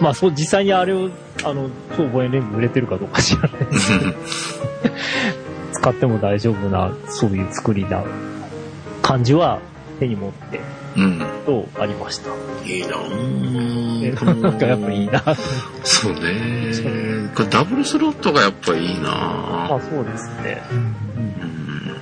[0.00, 1.08] まあそう、実際にあれを、
[1.44, 4.12] あの、超望遠レンズ売れてるかどうか知らないですけど、
[5.86, 8.02] 使っても大丈夫な、そういう作りな
[9.02, 9.60] 感じは
[10.00, 10.60] 手に持って、
[10.96, 11.20] うん。
[11.46, 12.30] とありました。
[12.64, 15.22] いいなえぁなんかやっぱいいな。
[15.84, 17.30] そうね。
[17.36, 20.60] これダブルスロットがやっぱいいなまあそうですね。
[20.72, 21.96] うんうん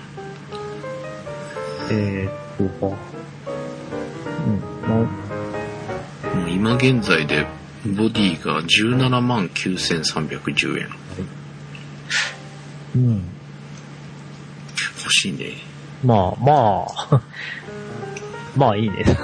[1.90, 2.94] えー、っと、うん、
[4.88, 5.09] ま
[6.33, 7.47] あもう今現在で
[7.85, 10.88] ボディが17万9310円。
[12.97, 13.34] うん。
[15.14, 15.57] 欲しいね。
[16.05, 17.20] まあ、まあ、
[18.57, 19.05] まあいいね。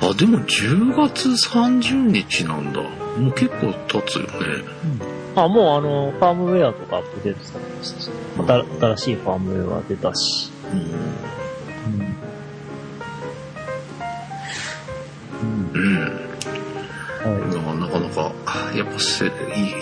[0.00, 2.80] あ、でも10月30日なんだ。
[2.82, 4.28] もう結構経つよね。
[5.36, 10.80] あ、もうあの、ファームウェアとかアップデートされましたし、また新しいファームウェア出たし、うん。
[15.42, 16.18] うん。
[17.68, 18.32] はなかなか、
[18.74, 19.28] やっぱせい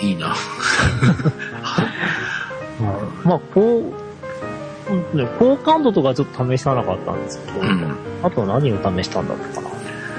[0.07, 0.27] いいいな。
[0.27, 0.29] い。
[3.27, 4.06] まあ、こう、
[4.89, 7.95] うんね好感度とかちょっと試さなかったんですけど、うん。
[8.23, 9.69] あとは何を試したんだったかな。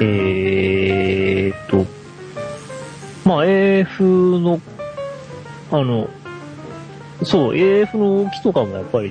[0.01, 1.87] えーっと、
[3.29, 4.05] まあ AF
[4.41, 4.61] の、
[5.73, 6.09] あの、
[7.25, 9.09] そう、AF の動きとかもやっぱり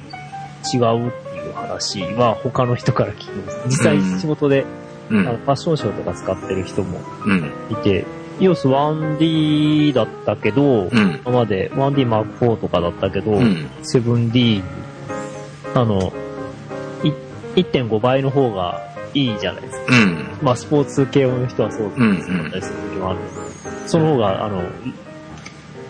[0.73, 3.61] 違うっていう話は他の人から聞きます。
[3.65, 4.65] 実際うん仕事で、
[5.09, 5.27] うん。
[5.27, 7.51] あのファッションショーとか使ってる人もうん。
[7.69, 8.05] いて、
[8.39, 11.21] EOS1D だったけど、うん。
[11.25, 13.69] 今まで 1D Mark IV とかだったけど、うん。
[13.83, 14.63] 7D、
[15.79, 16.11] あの、
[17.03, 17.11] い
[17.61, 18.81] 1.5倍の方が
[19.13, 19.95] いいじゃないですか。
[19.95, 20.29] うん。
[20.41, 22.17] まあ、スポーツ系の人はそううん。
[22.17, 24.63] うだんったりする時もあるんですけど、その方が、あの、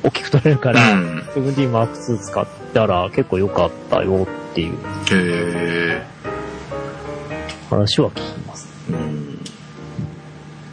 [0.04, 1.20] 大きく取れるから、うん。
[1.36, 4.78] 7D Mark II 使ったら結構良かったよっていう
[5.12, 6.04] へ
[7.70, 8.68] 話は聞きます。
[8.90, 9.40] ーうん。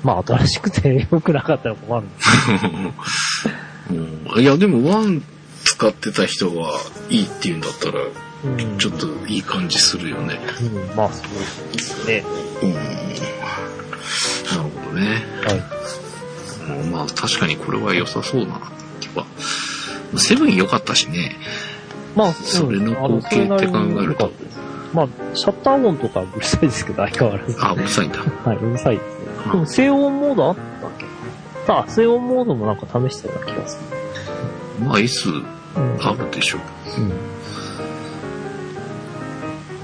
[0.03, 2.29] まあ、新しくて良くなかったら困るんです
[3.91, 5.23] うんいや、でも、ワン
[5.65, 6.71] 使ってた人が
[7.11, 10.39] いいって言うんだったら、うんちょっといい感じするよね。
[10.61, 11.29] うん、まあ、そう
[11.73, 12.23] ですね。
[12.63, 12.75] うん。
[12.75, 12.85] なる
[14.69, 15.25] ほどね。
[15.47, 16.83] はい。
[16.83, 18.61] うんまあ、確かにこれは良さそうな
[19.01, 19.25] 気は。
[20.19, 21.37] セブン良かったしね。
[22.15, 24.31] まあ、それの光景って考えると
[24.93, 27.57] まあ、シャッター音とかうるさいですけど、相変わらず。
[27.61, 28.19] あ、うるさいんだ。
[28.21, 29.25] はい、うるさいですね。
[29.51, 31.73] でも、静音モードあったっけ？
[31.73, 33.79] あ、静音モードもなんか試してた気がす
[34.81, 35.29] まあ、S。
[35.77, 36.61] あるでしょう。
[37.01, 37.11] うん。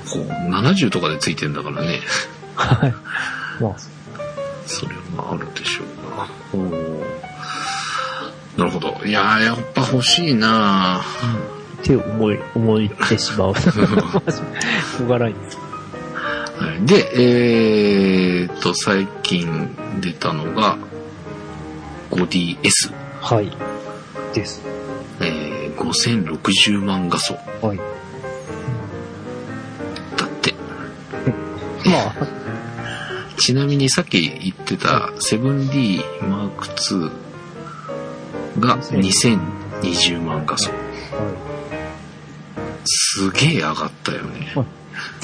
[0.09, 2.00] こう、70とかでついてんだからね。
[2.55, 2.94] はい。
[3.62, 3.74] まあ、
[4.66, 5.87] それはあるでしょう
[6.59, 6.70] な。
[8.57, 9.00] なるほど。
[9.05, 11.03] いやー、やっぱ欲しいな
[11.81, 13.57] って思い、思ってしまう。
[13.57, 13.72] しょ
[15.05, 15.57] うがないです。
[15.57, 15.64] はい
[16.85, 20.76] で、えーっと、最近出たのが、
[22.11, 22.92] 5DS。
[23.20, 23.50] はい。
[24.35, 24.62] です。
[25.81, 27.79] えー、5060万画素はい。
[30.16, 30.55] だって。
[31.88, 32.14] まあ、
[33.38, 37.11] ちなみにさっき言ってた 7D Mark II
[38.61, 40.71] が2020万画素。
[42.85, 44.55] すげえ上がったよね。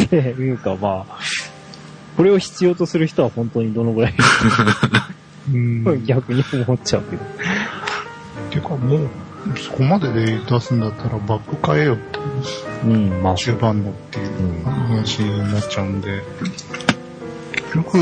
[0.04, 1.18] っていうかまあ、
[2.16, 4.14] これを必要とする人は本当にどのぐらい
[5.52, 6.04] うん。
[6.04, 7.22] 逆に思っちゃうけど。
[8.50, 9.08] てかもう、
[9.56, 12.18] そこまでで出すんだったらバック変えよって
[12.84, 16.22] うん、まあ、中盤のっていう話になっちゃうんで、
[17.52, 17.98] 結局、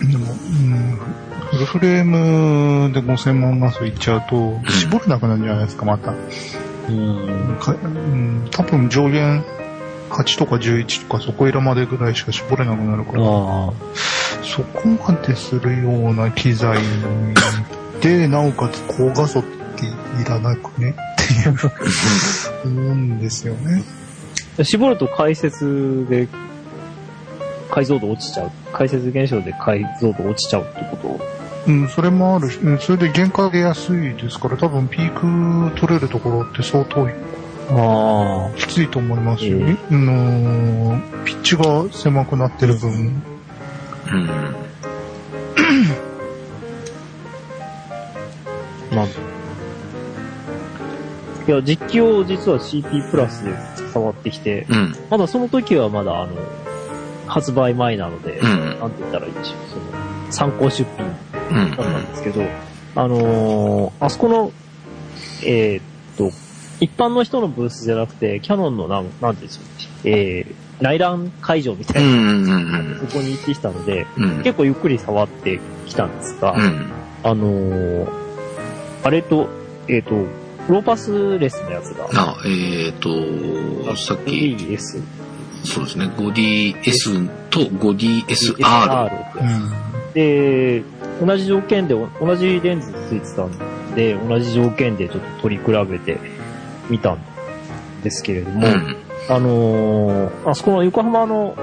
[0.00, 0.98] でも、うん、
[1.50, 6.12] フルフレームで5000万画素いっちゃうと、絞れなくなるんじゃないですか、また。
[6.12, 7.56] うん。
[7.60, 9.44] かうん、多分上限
[10.10, 13.72] 8とか11とかそこいらまでぐらいしか絞れなくなるから、あ。
[14.42, 16.78] そこまでするような機材
[18.00, 20.90] で、なおかつ高画素っていらなくね？
[20.90, 20.94] っ
[21.26, 21.56] ていう
[22.64, 23.82] 思うんですよね。
[24.58, 24.64] あ。
[24.64, 26.28] 絞ると解説で
[27.70, 28.50] 解像度落ちちゃう。
[28.72, 31.20] 解説現象で解像度落ちちゃうってこと？
[31.68, 37.06] うん、それもあるし、うんそれで限界出やすいですから、多分ピーク取れるところって相当
[37.72, 39.76] あきついと思いますよえね。
[39.90, 42.90] あのーピッチが狭くなってる分、
[44.10, 44.30] うん。
[44.30, 44.54] あ。
[48.96, 49.06] まあ。
[51.46, 53.54] いや、実機を実は CP プラスで
[53.92, 54.94] 触ってきて、うん。
[55.10, 56.34] まだその時はまだあの、
[57.26, 58.78] 発売前なので、うん。
[58.78, 61.06] なんて言ったらいいでしょう、その、参考出品
[61.62, 61.70] うん。
[61.76, 62.42] だったんですけど、
[62.96, 64.52] あのーあそこの
[65.44, 65.82] えーっ
[66.16, 66.30] と、
[66.80, 74.24] 一般の人のブースじゃなくて、キャノンのなん、なんていうんでしょう、えー、内覧会場みたいな、うんうんうんそこに行ってきたので、うん。
[74.38, 74.42] うん。
[74.42, 76.86] 結構ゆっくり触ってきたんですが、うん。
[77.22, 78.08] あのー、
[79.04, 79.48] あれと、
[79.88, 80.26] えーっと、
[80.70, 83.10] ローパスレスのやつが、あ、えっ、と、
[83.96, 85.02] さっき、5DS、
[85.64, 88.56] そうですね、5DS と 5DSR。
[88.56, 89.10] SR
[89.40, 90.12] うん。
[90.14, 90.82] で、
[91.24, 96.18] 同じ条件で、同じレンズついてたんで、同じ条件でちょっと取り比べて
[96.88, 97.18] みたん
[98.04, 98.96] ですけれども、うん。
[99.28, 101.56] あのーあそこの横浜の、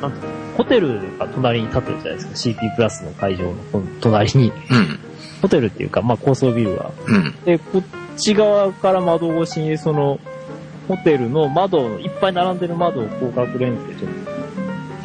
[0.00, 0.12] なん
[0.56, 2.60] ホテルが隣に立ってるじゃないですか。
[2.60, 3.56] CP プラスの会場の
[4.00, 5.11] 隣に、うん。
[5.42, 6.92] ホテルっていうか、まあ高層ビルが。
[7.06, 7.34] うん。
[7.44, 7.82] で、こっ
[8.16, 10.20] ち側から窓越しに、その、
[10.88, 14.10] ホテルの窓の、いっぱい並んでる窓を広角レンズでちょっ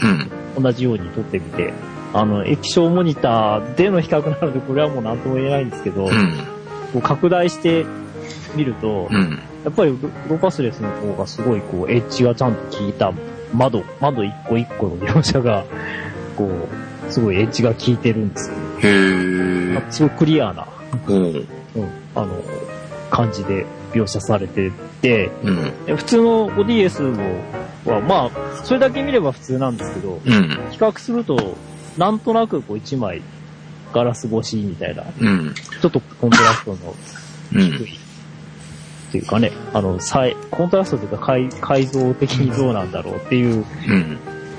[0.04, 0.30] うん。
[0.56, 1.74] と同じように撮ってみて、
[2.14, 6.10] あの、液晶モニターでの比較なので、これはもう何とも言えないんですけど、うん。
[6.94, 7.86] こう拡大して
[8.56, 9.40] みると、うん。
[9.66, 9.98] やっぱりロ
[10.30, 13.12] ローパスレスの方がすごいこう、エッジがちゃんと効いた
[13.54, 15.66] 窓、窓一個一個の描写が、
[16.36, 18.56] こう、すごいエッジが効いてるんですよ。
[18.82, 19.92] へー。
[19.92, 20.68] すごいクリアな、
[21.08, 21.18] おう。
[21.18, 21.46] うん、
[22.16, 22.42] あの、
[23.10, 25.86] 感じで描写されてて、うん。
[25.86, 27.02] で普通の 5DS
[27.86, 30.50] のは、まあ、それだけ見れば普通なんですけど、うん。
[30.72, 31.56] 比較すると、
[31.98, 33.22] なんとなくこう一枚
[33.94, 35.54] ガラス越しみたいな、うん。
[35.82, 36.96] ちょっとコントラストの
[37.54, 37.72] うん。
[37.72, 38.08] 低い。
[39.08, 44.18] っていうかね、あの、さいコントラストというか改改造的にどうなんだろうっていう、うん。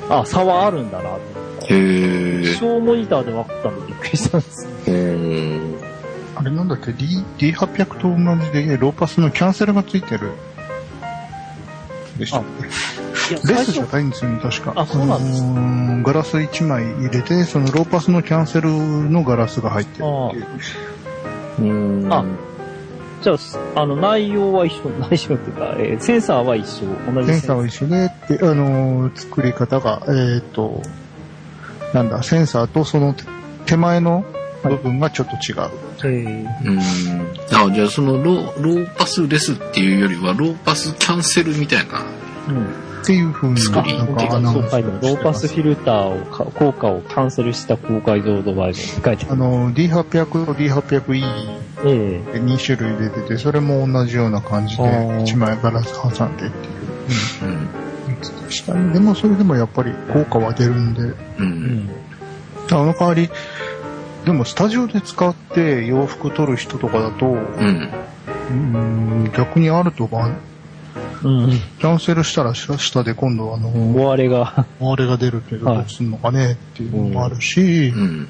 [0.09, 1.23] あ、差はあるんだなと思っ
[1.61, 1.67] た。
[1.67, 2.28] へー。
[2.59, 4.69] 小モニターで分かったんでびっくりしたんです。
[6.37, 7.07] あれなんだっけ？D、
[7.39, 10.31] D800 と同じで、ローパスのキャンセルがついてる。
[12.19, 13.35] でしたっけ？
[13.53, 14.73] レスじゃないんですよね、確か。
[14.77, 20.31] あそうなんですあのーガラス1枚入れて、そのローパスのキャンセルのガラスが入ってるっ
[21.57, 21.73] ていう。
[21.73, 22.13] うん。
[22.13, 22.25] あ
[23.21, 23.37] じゃあ、
[23.81, 30.81] あの、内容は一緒、内容っていうか、えーセンサーは一緒、同じセンサーは一緒で、で、あのー作り方が、えっ、と、
[31.95, 33.15] なんだ、センサーとその
[33.67, 34.25] 手前の
[34.63, 35.71] 部分がちょっと違う。
[36.05, 36.79] えうん。
[36.79, 42.03] あ、じゃあそのロー、ローパスレスっていうよりは、ローパスキャンセルみたいな。
[42.49, 42.89] ーうん。
[43.03, 44.57] っていう風に作りなんかアあナウン。
[44.57, 51.23] ローパスフィルターをか、効果をキャンセルした高解像度バージョン書いてあの、D800 と D800E
[51.85, 56.67] ええで2種類出てて、それも同じような感じで、あー1枚ガラス挟んでって
[57.47, 57.69] いううん。
[58.61, 58.93] やつでしたね。
[58.93, 61.17] でもそれでもやっぱり効果は出るんで、う。
[61.39, 61.49] うん
[61.85, 61.91] ん。
[62.71, 63.31] あの代わり、
[64.25, 67.91] でもスタジオで使って洋服撮る人とかだと、うん。
[68.51, 70.31] うん逆にあるとか、
[71.23, 71.51] うん。
[71.51, 78.29] キャンセルしたら下下で今度あの、終われが、あれが出るけどはいどうすんのかねっていうのもあるしう、ん。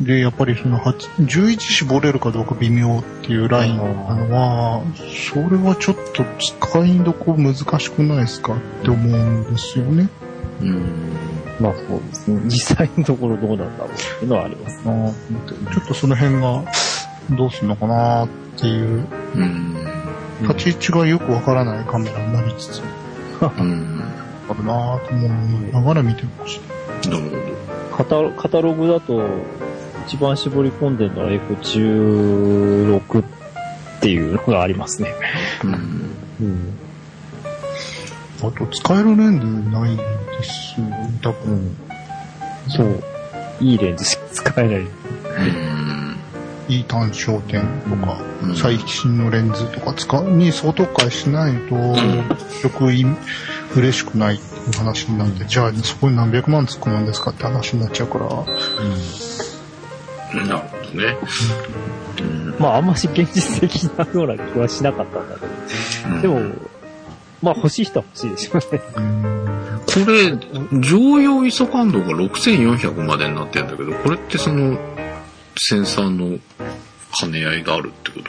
[0.00, 3.84] で、やっぱりその8 11絞れるかどうか微妙っていうラインな
[4.14, 4.82] のは、
[5.30, 10.08] それはちょっと使いどこ難しくないですかって思うんですよね。
[10.60, 10.82] うん。
[11.60, 12.40] まあそうですね。
[12.44, 14.84] 実際のところどうなんだろうっていうのはあります。
[14.84, 15.10] なあ
[15.72, 16.64] ちょっとその辺が
[17.30, 19.74] どうすんのかなっていう、うん。
[20.42, 22.82] 立ち位置がよくわからないカメラになりつつ
[23.40, 24.02] うん。
[24.48, 26.60] あるなぁと思いながら見てまし
[27.02, 27.10] た。
[27.10, 29.22] なるほカタロカタログだと、
[30.06, 33.24] 一番絞り込んでるのは F16 っ
[34.00, 35.14] ていうのがありますね。
[35.62, 35.68] ど。
[35.68, 35.74] うん。
[36.40, 36.74] うん。
[38.42, 40.02] あと、使えるレンズないんで
[40.42, 40.86] すよ、
[41.22, 41.54] 多う分。
[41.56, 41.76] ん。
[42.68, 43.02] そう。
[43.60, 44.76] いいレンズしか使えない。
[44.78, 46.16] うん。
[46.68, 53.06] いい単焦点とか、うん最新のレンズとか使うに総特化しないと、結局い
[53.74, 58.26] 嬉しくないっていう話になって、じゃあそこに何百万突っ込むんですかって話になっちゃうから、
[60.34, 61.16] なるほどね。
[62.20, 62.56] うん。
[62.58, 66.22] まああんまし現実的なような気はしなかったんだけど。
[66.22, 66.54] でも、
[67.42, 68.80] まあ欲しい人は欲しいでしょうね。
[69.86, 70.36] これ、
[70.80, 74.76] 常用 ISO 感度が6400までになってるんだけど、これってその、
[75.56, 76.38] センサーの
[77.18, 78.20] 兼ね合いがあるってこ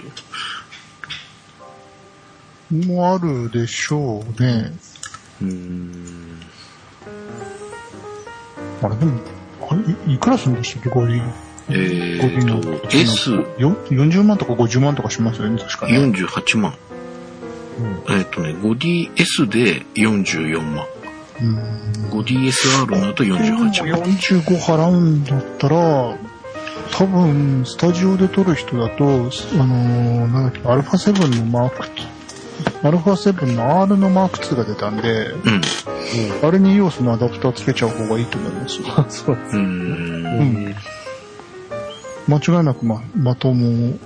[2.70, 2.88] と？
[2.88, 4.74] もあるでしょうね。
[5.42, 6.42] うん。
[8.82, 9.22] あれでも、
[9.70, 11.22] あれいいくらするんでしたっけ、これ。
[11.70, 12.70] えーと、
[13.60, 15.98] よ40万とか50万とかしますよね、確かね。
[15.98, 16.76] S48 万。
[18.10, 20.86] えっ、とね、5DS で44万。
[21.42, 21.58] うん
[22.12, 24.02] 5DSR のと48万。
[24.02, 26.18] 45払うんだったら、
[26.92, 31.84] 多分、スタジオで撮る人だと、あのーなんだっけ、アルファ7のマーク、
[32.84, 35.62] アルファ7の R のマーク2が出たんで、うん。
[36.48, 38.80] あれに EOS のアダプターつけちゃう方がいいと思います
[39.26, 39.58] そうです。
[39.58, 40.76] うん。
[42.28, 43.98] ん間違いなくま、まとも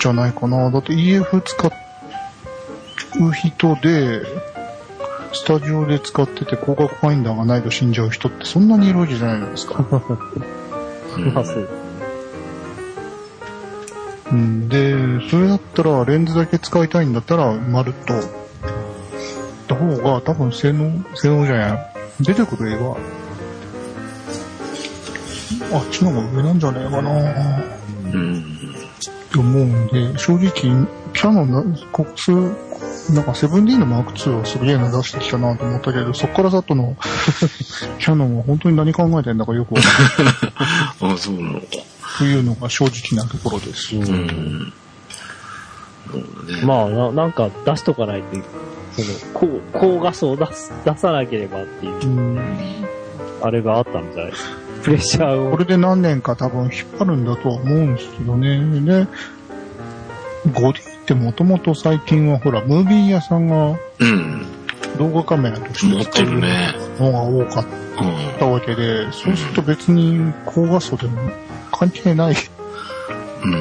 [0.00, 0.70] じゃないかな。
[0.70, 1.68] だって EF 使
[3.20, 4.22] う人で、
[5.32, 9.84] スタジオで使ってて光学ファインダーがないと死んじゃう人ってそんなにいるわけじゃないですか。
[11.16, 11.68] うんまあそう。
[14.30, 18.20] うん、で、それだったらレンズだけ使いたいんだったら、まるっと、っ
[19.68, 21.92] た方が多分性能、性能じゃない。
[22.20, 22.96] 出てくる絵は、
[25.72, 27.10] あっちの方が上なんじゃねえかな
[28.12, 28.58] うん。
[29.32, 32.32] と思うんで、正直、キャノンな、国数、
[33.12, 36.96] なんか 7D の Mark II はすげえの出してきたなと思ったけど、そっからざっとの
[37.98, 40.34] キャノンは本当に何考えてんだかよくわかんない
[41.14, 41.66] あ、そうなのか。
[42.18, 43.96] というのが正直なところです。
[43.96, 44.00] う。
[44.00, 44.72] うん。
[46.64, 48.36] まあな、なんか出しとかないと、
[49.02, 52.38] その、高、高画素を出す、出さなければっていう、うん
[53.40, 54.32] あれがあったんじゃない
[54.88, 55.50] プレッシャーを。
[55.50, 58.58] これで何年か多分引っ張るんだとは思うんですけどね。
[58.80, 59.06] で、
[60.54, 64.46] ゴディってもともと最近はほら、ムービー屋さんがうん。
[64.98, 66.74] 動画カメラとし持ってて使うるね。
[66.98, 68.38] のが多かっうん。
[68.38, 71.18] たわけで、そうすると別に高画素でも
[71.70, 72.34] 関係ない
[73.44, 73.52] うん。
[73.54, 73.58] も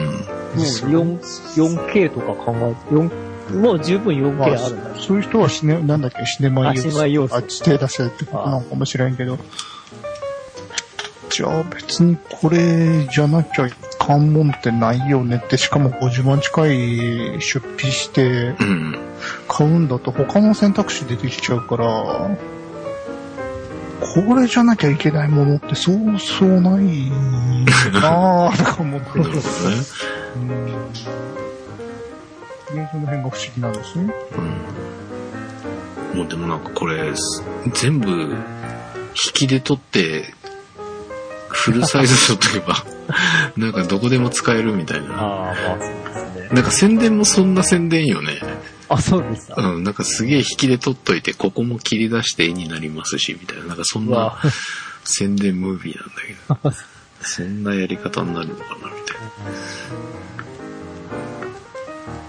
[0.55, 1.19] う4、
[1.55, 4.99] 4K とか考えて、4、もう十分 4K あるんだ。
[4.99, 9.38] そういう人はシネ、なんだっけ、シネマあシネマ要素あ、指定出せってことなのかもしれんけど。
[11.30, 19.07] じゃあ別にこれじゃなきゃいかんもんってないよねって、しかも50万近い出費してうん。
[19.47, 22.30] 買うんだと他の選択肢出てきちゃうから、
[23.99, 27.09] これじゃなきゃいけないものってそうそうない
[27.91, 29.41] なぁとか思ってなるほどね。
[30.36, 30.65] うん。
[32.75, 34.13] ねその辺が不思議なんですね。
[36.13, 36.19] うん。
[36.19, 38.36] もうでもなんかこれ、す全部、引
[39.34, 40.34] きで撮って、
[41.72, 42.84] フルサイズ撮っとけば、
[43.57, 45.07] なんかどこでも使えるみたいな。
[45.13, 46.49] ああ、まあそうですね。
[46.51, 48.39] なんか宣伝もそんな宣伝よね。
[48.89, 49.61] あ、そうですか。
[49.61, 53.65] うん、なんかすげえ引きで撮っといて、ここも切り出して絵になりますし、みたいな。
[53.65, 54.38] なんかそんな
[55.03, 56.07] 宣伝ムービーなん
[56.61, 56.74] だけど。
[57.22, 59.18] そんなやり方になるのかな、みたい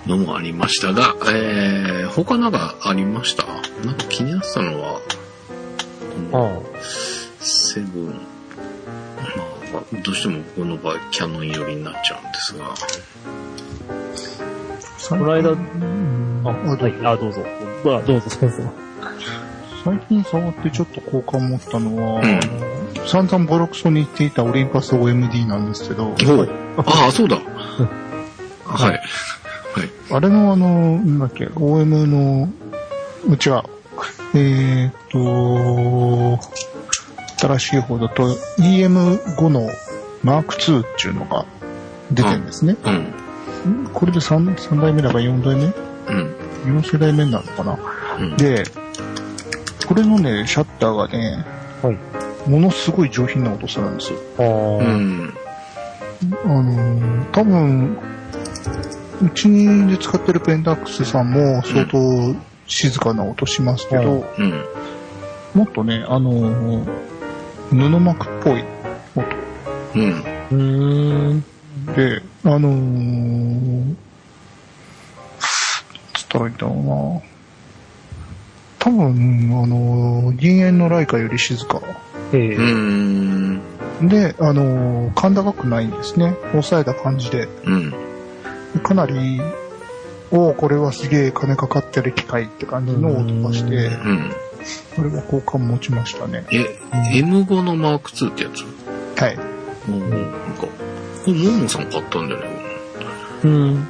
[0.08, 0.16] な。
[0.16, 3.44] のもありましたが、えー、他なんかありました？
[3.84, 5.02] なんか気になってたのは、こ
[6.38, 6.78] のあ
[7.44, 8.20] セブン、
[9.78, 12.74] まあ、どうしてもこの場合キャノン寄りになっちゃうんですが、
[15.08, 16.94] この間うんあ、あはい。
[17.04, 17.42] あ、どうぞ。
[17.84, 18.28] どうぞ、どうぞ。
[19.84, 26.12] 最近触ってちょっと好感持ったのは、うんあの散々ボロクソに言っていたオリンパス OMD なんですけど、お
[26.82, 27.36] ああ、そうだ。
[28.66, 28.92] はい。
[28.92, 29.00] はい。
[30.10, 32.48] あれのあの、なんだっけ、OM の、
[33.26, 33.64] うちは、
[34.34, 36.38] えーっと、
[37.38, 39.68] 新しい方だと EM5 の
[40.24, 41.46] Mark II っていうのが
[42.10, 42.76] 出てるんですね。
[42.84, 43.90] うん。
[43.92, 45.64] これで 3, 3代目だか4代目？
[45.64, 45.68] う
[46.76, 46.78] ん。
[46.78, 47.78] ?4 世代目なのかな
[48.18, 48.36] うん。
[48.36, 48.64] で、
[49.86, 51.44] これのね、シャッターがね、
[51.82, 51.98] はい。
[52.50, 54.18] ものすごい上品な音するんですよ。
[54.38, 55.34] ああ、うん。
[56.44, 57.98] あのー多分、
[59.22, 59.48] うち
[59.86, 62.34] で使ってるペンタックスさんも相当
[62.66, 64.64] 静かな音しますけど、うん。
[65.54, 67.17] もっとね、あのー
[67.70, 68.64] 布膜っぽい
[69.14, 69.26] 音
[69.94, 70.10] うん。
[70.12, 71.44] うーん。
[71.94, 73.96] で、あのー、
[76.14, 76.48] つったな。
[78.78, 81.80] 多分、あのー銀塩のライカより静か。
[82.32, 83.60] ええうん。
[84.02, 86.36] で、あのー甲高くないんですね。
[86.52, 87.48] 抑えた感じで。
[87.64, 87.94] うん。
[88.82, 89.40] かなり、
[90.30, 94.32] おお、これはすげえ金かかってる機械って感じの音がして、うん。
[94.96, 96.44] これは好感持ちましたね。
[96.52, 96.78] え、
[97.20, 98.64] M5 のマーク2ってやつ？
[99.20, 99.38] はい。
[99.88, 100.10] うん。
[100.10, 100.68] なんか、こ
[101.26, 102.46] れ、ももさん買ったんだよね。
[103.44, 103.88] うん。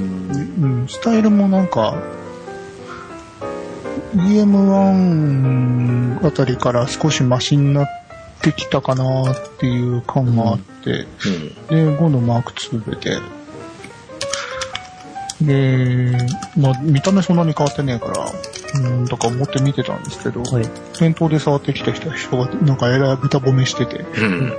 [0.00, 0.04] うん。
[0.60, 2.02] うん、スタイルもなんか、
[4.14, 7.88] EM1 あたりから少しマシになっ
[8.40, 11.06] てきたかなっていう感があって、
[11.68, 13.18] で、5のマーク2出て、
[15.40, 16.16] で、
[16.56, 18.26] まあ、見た目そんなに変わってねえから、
[18.80, 20.68] うん、だから思って見てたんですけど、はい。
[20.98, 24.52] 店頭で触ってきた人が、なんかえらい豚褒めしてて、うん。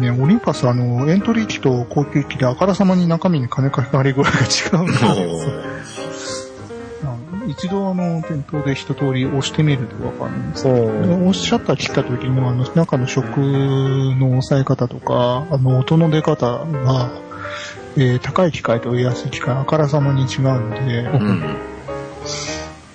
[0.00, 5.92] ね、オリンパスあの、エントリー機と高級機であからさまに中身に金かかり具合が違うん
[7.48, 10.74] 一度あの、店頭で一通り押してみるとわかるんですそう。
[10.74, 17.10] で押しシャッター切った時のあの、中の食の抑え方とか、あの、音の出方が、
[17.96, 21.56] えー高い機械と安い機械あからさまに違うんで、うん。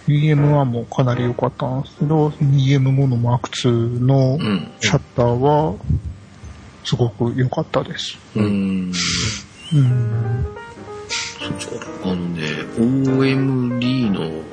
[0.08, 4.72] EM1 もかなり良かったんですけど、EM5 の Mark II のうん。
[4.80, 5.76] シャッターは、
[6.84, 8.18] すごく良かったです。
[8.36, 8.92] うーん。
[9.74, 10.46] うん。
[11.60, 11.88] そうか。
[12.04, 12.44] あのね、
[12.78, 14.44] OMD の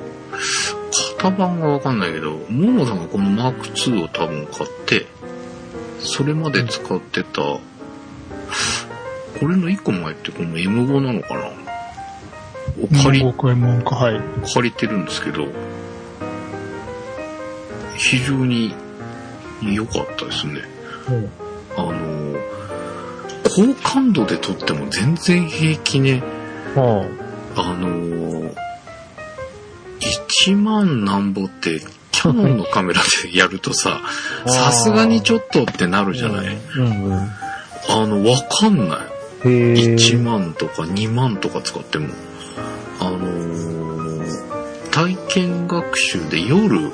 [1.17, 5.07] 型番がわかんないけど、モモさんがこの Mark II を多分買って、
[5.99, 7.61] それまで使ってた、こ
[9.41, 11.45] れの1個前ってこの M5 なのかな？
[12.83, 14.21] を借り、僕 M1 か、はい。
[14.53, 15.47] 借りてるんですけど、
[17.97, 18.73] 非常に
[19.61, 20.61] 良かったですね。
[21.09, 21.45] うん
[21.77, 22.39] あの、
[23.43, 26.21] 高感度で撮っても全然平気ね。
[26.75, 27.05] は
[27.55, 28.55] あのー、
[30.49, 31.81] 1万なんぼって、
[32.11, 34.01] キャノンのカメラでやるとさ、
[34.47, 36.05] さすがにちょっとってなあ。
[36.05, 37.31] るじゃない、うんうん。
[37.89, 38.99] あの、わかんない。
[39.45, 39.73] へえ。
[39.73, 42.09] 1万とか2万とか使っても。
[42.99, 46.91] あのー、体験学習で夜、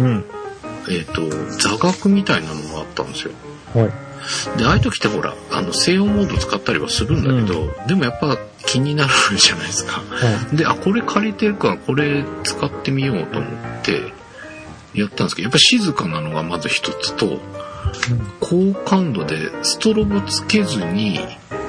[0.00, 0.24] うん。
[0.90, 1.22] えっ、と、
[1.56, 3.32] 座学みたいなのがあったんですよ。
[3.72, 4.58] はい。
[4.58, 10.02] で、ああいう時ってほら、あの、静音モード使ったりはするんだけど、でもやっぱ気になるじゃないですか。
[10.10, 13.50] はで、あ、これ借りてるからこれ使ってみようと思っ
[13.82, 14.12] て、
[14.94, 17.40] やったんですけど、やっぱ静かなのがまず一つと、
[18.40, 21.18] 高感度でストロボつけずに、い。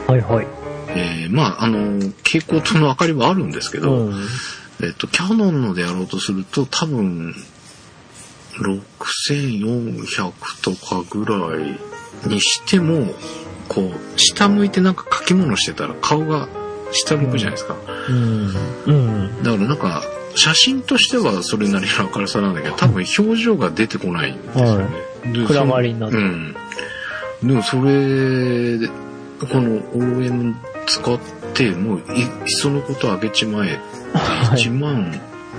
[0.07, 0.47] はいはい。
[0.89, 4.27] えーまあ、あの、蛍光灯の明かりはあるんですけど、うん。
[4.83, 7.33] えっと、キャノンのでやろうとすると多分、
[8.57, 10.31] 6400
[10.61, 11.79] とかぐらい
[12.29, 13.13] にしても、
[13.67, 16.47] こう、下向いてなんか書き物してたら顔が
[16.91, 17.75] 下向くじゃないですか。
[18.09, 18.55] うん。
[18.85, 19.43] うん。
[19.43, 20.03] だからなんか、
[20.35, 24.87] 写真としてはそれなりの明るさなんだけど、多分表情が出てこないんですよね。
[25.33, 26.17] で暗がりになって。
[26.17, 26.55] うん。
[27.43, 28.89] でもそれで、
[29.39, 30.55] この OM
[30.87, 31.19] 使っ
[31.53, 33.79] て、もうい、いっそのことあげちまえ。
[34.13, 35.11] はい1万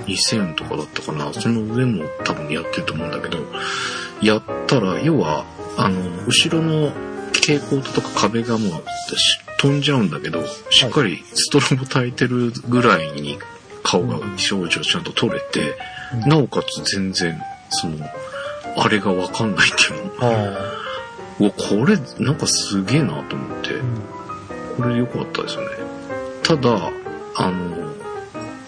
[0.07, 1.33] 2000とかだったかな。
[1.33, 3.37] その上も多分やってると思うんだけど、
[4.21, 5.45] やったら、要は、
[5.77, 6.91] あの、後ろの
[7.33, 13.37] 蛍光灯とか壁がもうし飛んじゃうんだけど、しっかりストロボ焚いてるぐらいに
[13.83, 15.75] 顔が表情ちゃんと撮れて、
[16.13, 17.37] うんなおかつ全然、
[17.69, 17.97] その、
[18.77, 20.76] あれがわかんないっていうの。
[21.39, 23.69] わ、これ、なんかすげえなと思って、
[24.75, 25.67] これ良かったですよね。
[26.43, 26.91] ただ、
[27.35, 27.93] あの、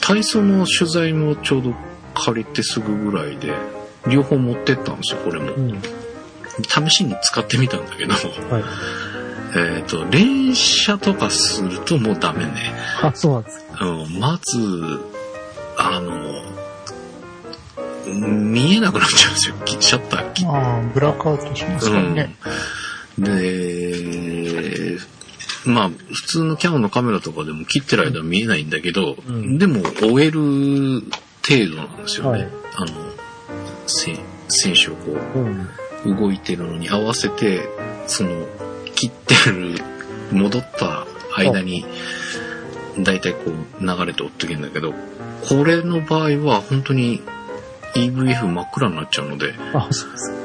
[0.02, 1.74] 体操の取材もちょうど
[2.14, 3.54] 借りてすぐぐらいで、
[4.08, 5.52] 両方持ってったんですよ、これもあ。
[5.52, 5.60] う。
[5.60, 5.82] ん。
[6.90, 8.20] 試しに使ってみたんだけど、は
[8.60, 8.64] い。
[9.56, 12.74] えっと、連射とかするともうダメね。
[13.02, 13.86] あ、そうなんですか。
[13.86, 15.02] うん、まず、
[15.78, 16.49] あの、
[18.14, 20.34] 見えなくなっちゃうんですよ、きシャッター。
[20.34, 22.36] 切っああ、ブラックアウトしますからね。
[23.18, 24.98] うん、で、
[25.66, 29.58] まあ、普通のキャノンのカメラとかでも切ってる間は見えないんだけど、うん。
[29.58, 30.42] でも追える
[31.48, 32.32] 程度なんですよね。
[32.32, 32.48] はい。
[32.76, 32.88] あの、
[33.88, 34.16] せ
[34.48, 35.18] 選手をこ
[36.06, 37.62] う動いてるのに合わせて、
[38.08, 38.48] その、
[38.96, 39.76] 切ってる、
[40.32, 41.06] 戻った
[41.36, 41.86] 間に、
[43.00, 43.22] だい。
[43.22, 44.94] たいこう流れて追っとけんだけど、
[45.48, 47.22] これの場合は本当に
[47.96, 50.40] EVF 真っ暗になっちゃうので、あ、そうですか。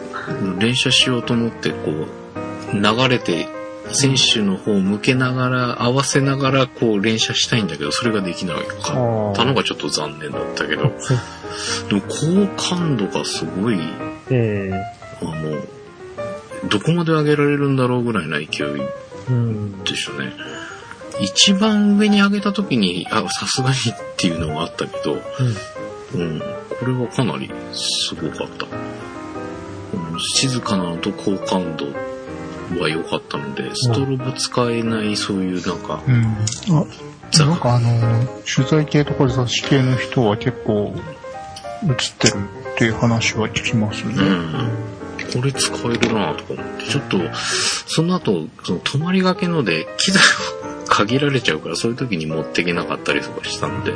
[0.58, 2.08] 連射しようと思ってこう
[2.72, 3.46] 流れて
[3.92, 8.60] 選手の方を向けながら合わせながらこう連射したいんだけどそれができなか。
[8.60, 10.82] ったのがちょっと残念だったけど。
[11.88, 12.00] でも
[12.56, 13.78] 高感度がすごい
[14.30, 14.72] え
[15.20, 15.62] あの
[16.68, 18.48] どこまで上げられるんだろうぐらいな勢い。
[19.84, 20.32] でしたね。
[21.20, 23.76] 一番上に上げた時にあさすがにっ
[24.16, 25.20] ていうのがあったけどうん、
[26.14, 28.66] これはかなりすごかった。
[28.66, 30.20] うん。
[30.20, 31.86] 静かなのと高感度
[32.80, 36.24] は良かったので、ストロボ使えないそういうなんか、うん。
[36.76, 36.86] あ、
[37.38, 40.94] なんかあの、取材系とか雑誌系の人は結構
[41.84, 42.34] 映ってる
[42.74, 44.14] っていう話は聞きますね。
[44.14, 47.18] うん、これ使えるなとか思って、ちょっと、
[47.86, 50.28] その後、その泊まりがけので、機材が
[50.88, 53.92] 限られちゃうから、そういう時に持っていけなかったりとかしたので、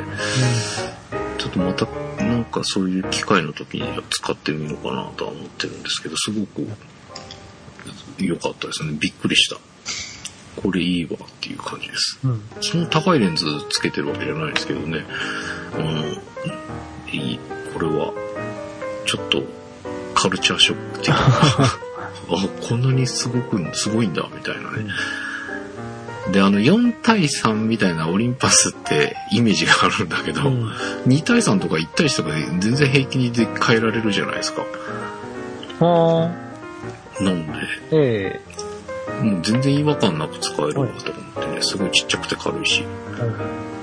[1.39, 1.87] ちょっとまた、
[2.21, 6.67] なんかそういう機会の時には使ってみようかなとは思ってるんですけど、すごく
[8.19, 8.91] 良かったですね。
[8.99, 9.57] びっくりした。
[10.61, 12.19] これいいわっていう感じです。
[12.23, 12.41] うん。
[12.59, 15.05] その高いレンズつけてるわけじゃないですけどね。
[15.73, 16.05] あの、
[17.11, 17.39] いい、
[17.73, 18.13] これは、
[19.05, 19.43] ちょっと、
[20.13, 21.23] カルチャーショックっていうか、
[22.31, 24.85] あ、こんなにすごく、すごいんだ、みたいなね。
[26.31, 30.69] で、あの、4対3みたいなオリンパスってイメージがあるんだけど、うん。
[31.07, 34.63] 2対3とか1対1とかで全然平気にで変えられるじゃないですか。
[35.79, 36.31] は
[37.21, 37.57] なんで、あ、
[37.91, 38.41] え
[39.21, 41.11] もう全然違和感なく使えるわと思って
[41.55, 42.83] ね、すごいちっちゃくて軽いし。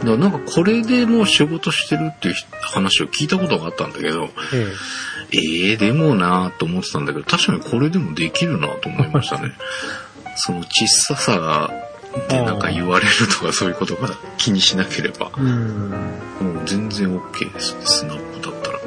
[0.01, 4.67] だからなんかこれでもう仕事してるっていう話を聞いたことがあったんだけど、え
[5.33, 9.53] えええでもなぁと思ってたんだけど、確かにこれでもできるなと思いましたね。
[10.37, 11.71] その小ささ
[12.29, 14.09] でなんか言われるとかそういうことが
[14.39, 15.91] 気にしなければ、うん。
[15.91, 18.79] もう全然 OK ですね、スナップだったら。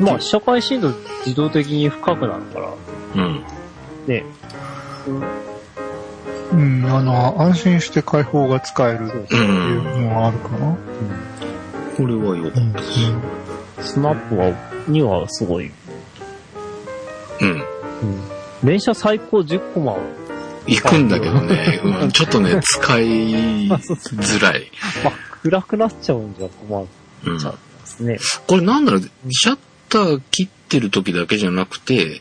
[0.00, 0.92] まあ、社会深度
[1.24, 2.74] 自動的に深くなるから、
[3.14, 3.44] うん。
[4.06, 4.24] ね。
[6.52, 10.76] うん、あの、安心して開放が使えるっていうのはあるかな。
[11.96, 12.84] これは良かったで
[13.82, 13.92] す。
[13.94, 14.52] スナップは、
[14.86, 15.70] にはすごい。
[17.40, 17.50] うん。
[17.50, 17.64] うん。
[18.62, 19.96] 連射最高10コマ。
[20.66, 24.70] 行くんだけどね、うん、ちょっとね、使いづらい。
[25.04, 25.12] まあ、
[25.42, 26.86] 暗くなっちゃうんじゃ困っ
[27.24, 28.18] うんちゃうんですね。
[28.46, 29.58] これなんだろう、シャッ
[29.88, 32.20] ター切ってる時だけじゃなくて、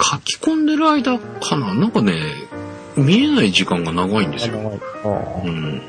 [0.00, 1.72] 書き込んでる間かな？
[1.74, 2.20] なんかね、
[2.96, 4.78] 見えない時間が長いんですよ。
[5.44, 5.82] うん。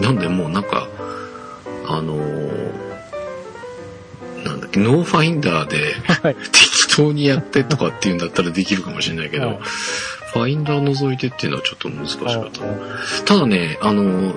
[0.00, 0.88] なんでもうなんか、
[1.88, 2.82] あのー
[4.44, 6.34] なんだっけ、ノーファインダーではい。
[6.34, 9.58] 適当にやってとかっていうんだったらできるかもしれないけど、はい
[10.32, 13.24] ファインダー覗いてっていうのはちょっと難しかあった。
[13.24, 14.32] ただね、あの、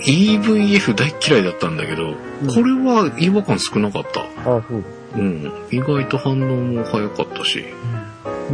[0.00, 2.14] EVF 大っ嫌いだったんだけど、
[2.46, 4.20] これは違和感少なかった。
[4.20, 4.84] あ、あそう。
[5.16, 5.52] うん。
[5.70, 7.64] 意外と反応も早かったし。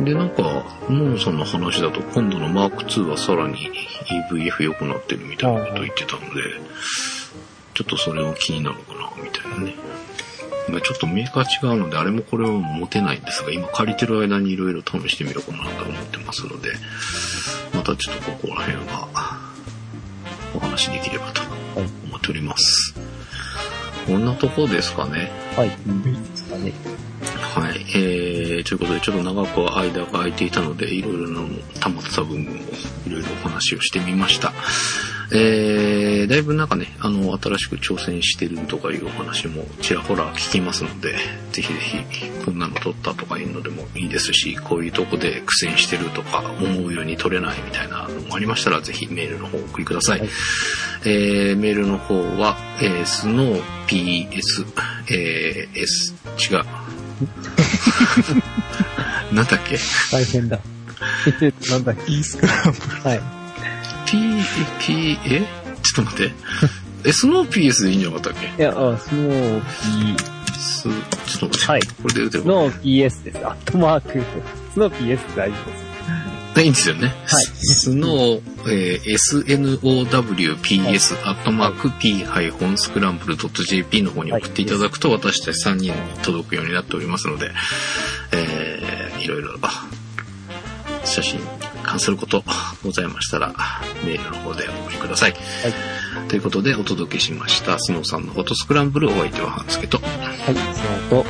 [0.04, 0.42] で、なんか、
[0.88, 3.70] モンさんの話だと今度のマーク2はさらに
[4.30, 6.26] EVF 良くなってるみたいなこと言ってたので、
[7.74, 9.74] ちょっとそれは気になるかな、みたいなね。
[10.68, 16.72] まあちょっとメーカー違うので、あれもこれは持てないんですが、今借りてる間にいろいろ試してみようかなと思ってますので、
[17.74, 19.38] またちょっとここら辺は
[20.54, 21.42] お話できればと
[21.76, 22.94] 思っております。
[24.06, 25.30] こんなとこですかね。
[25.56, 25.68] はい。
[25.68, 25.74] は
[27.70, 27.86] い。
[27.96, 31.40] えー、ということで、ちょっと長く間が空いていたので、いろいろな
[31.80, 34.52] 溜まった部分をいろいろお話をしてみました。
[35.32, 41.14] えー、だいぶなんかね、あの、新しく挑戦してるとかいうお話もちらほら聞きますので、
[41.52, 50.20] ぜひぜひ、こんなの撮ったとかいうのでもいいですし、こういうとこで苦戦してるとか、思うように撮れないみたいなのもありましたら、ぜひメールの方をお送りください。
[50.20, 50.28] はい
[51.04, 54.66] えー、メールの方は、えー、スノー PS、
[55.12, 56.14] えー、S、
[56.50, 56.64] 違う。
[59.34, 59.78] なんだっけ？
[60.10, 60.58] 大変だ。
[61.42, 63.02] えっとなんだっいいスクランブル。
[63.02, 63.08] け。
[63.08, 63.45] はい。
[64.06, 64.16] ?P、
[64.80, 65.42] P、え？
[65.82, 66.32] ちょっと待って。
[67.04, 68.62] え、スノー PS でいいんじゃなかったっけ？
[68.62, 69.64] いや、あ、スノー P、
[70.58, 70.94] す、ちょっ
[71.40, 71.66] と待って。
[71.66, 72.44] はいこれで打てば。
[72.44, 73.38] スノー PS です。
[73.46, 74.22] アットマーク。
[74.72, 75.86] スノー PS 大丈夫です。
[76.58, 77.08] いいんですよね。
[77.08, 77.16] はい。
[77.26, 78.40] スノー、
[78.70, 87.50] えー snowps アットマーク p-scramble.jp の方に送っていただくと、私たち3人に届くようになっておりますので、
[88.32, 89.86] えー、いろいろ、あ
[91.04, 91.46] 写真に
[91.86, 92.44] 関すること
[92.84, 93.54] ございましたら、
[94.04, 95.34] メールの方でお送りください。
[96.28, 100.04] ということで、お届けしました、スノーさんのフォトスクランブル、お相手は半助と、は
[100.52, 100.54] い。
[101.08, 101.26] その後、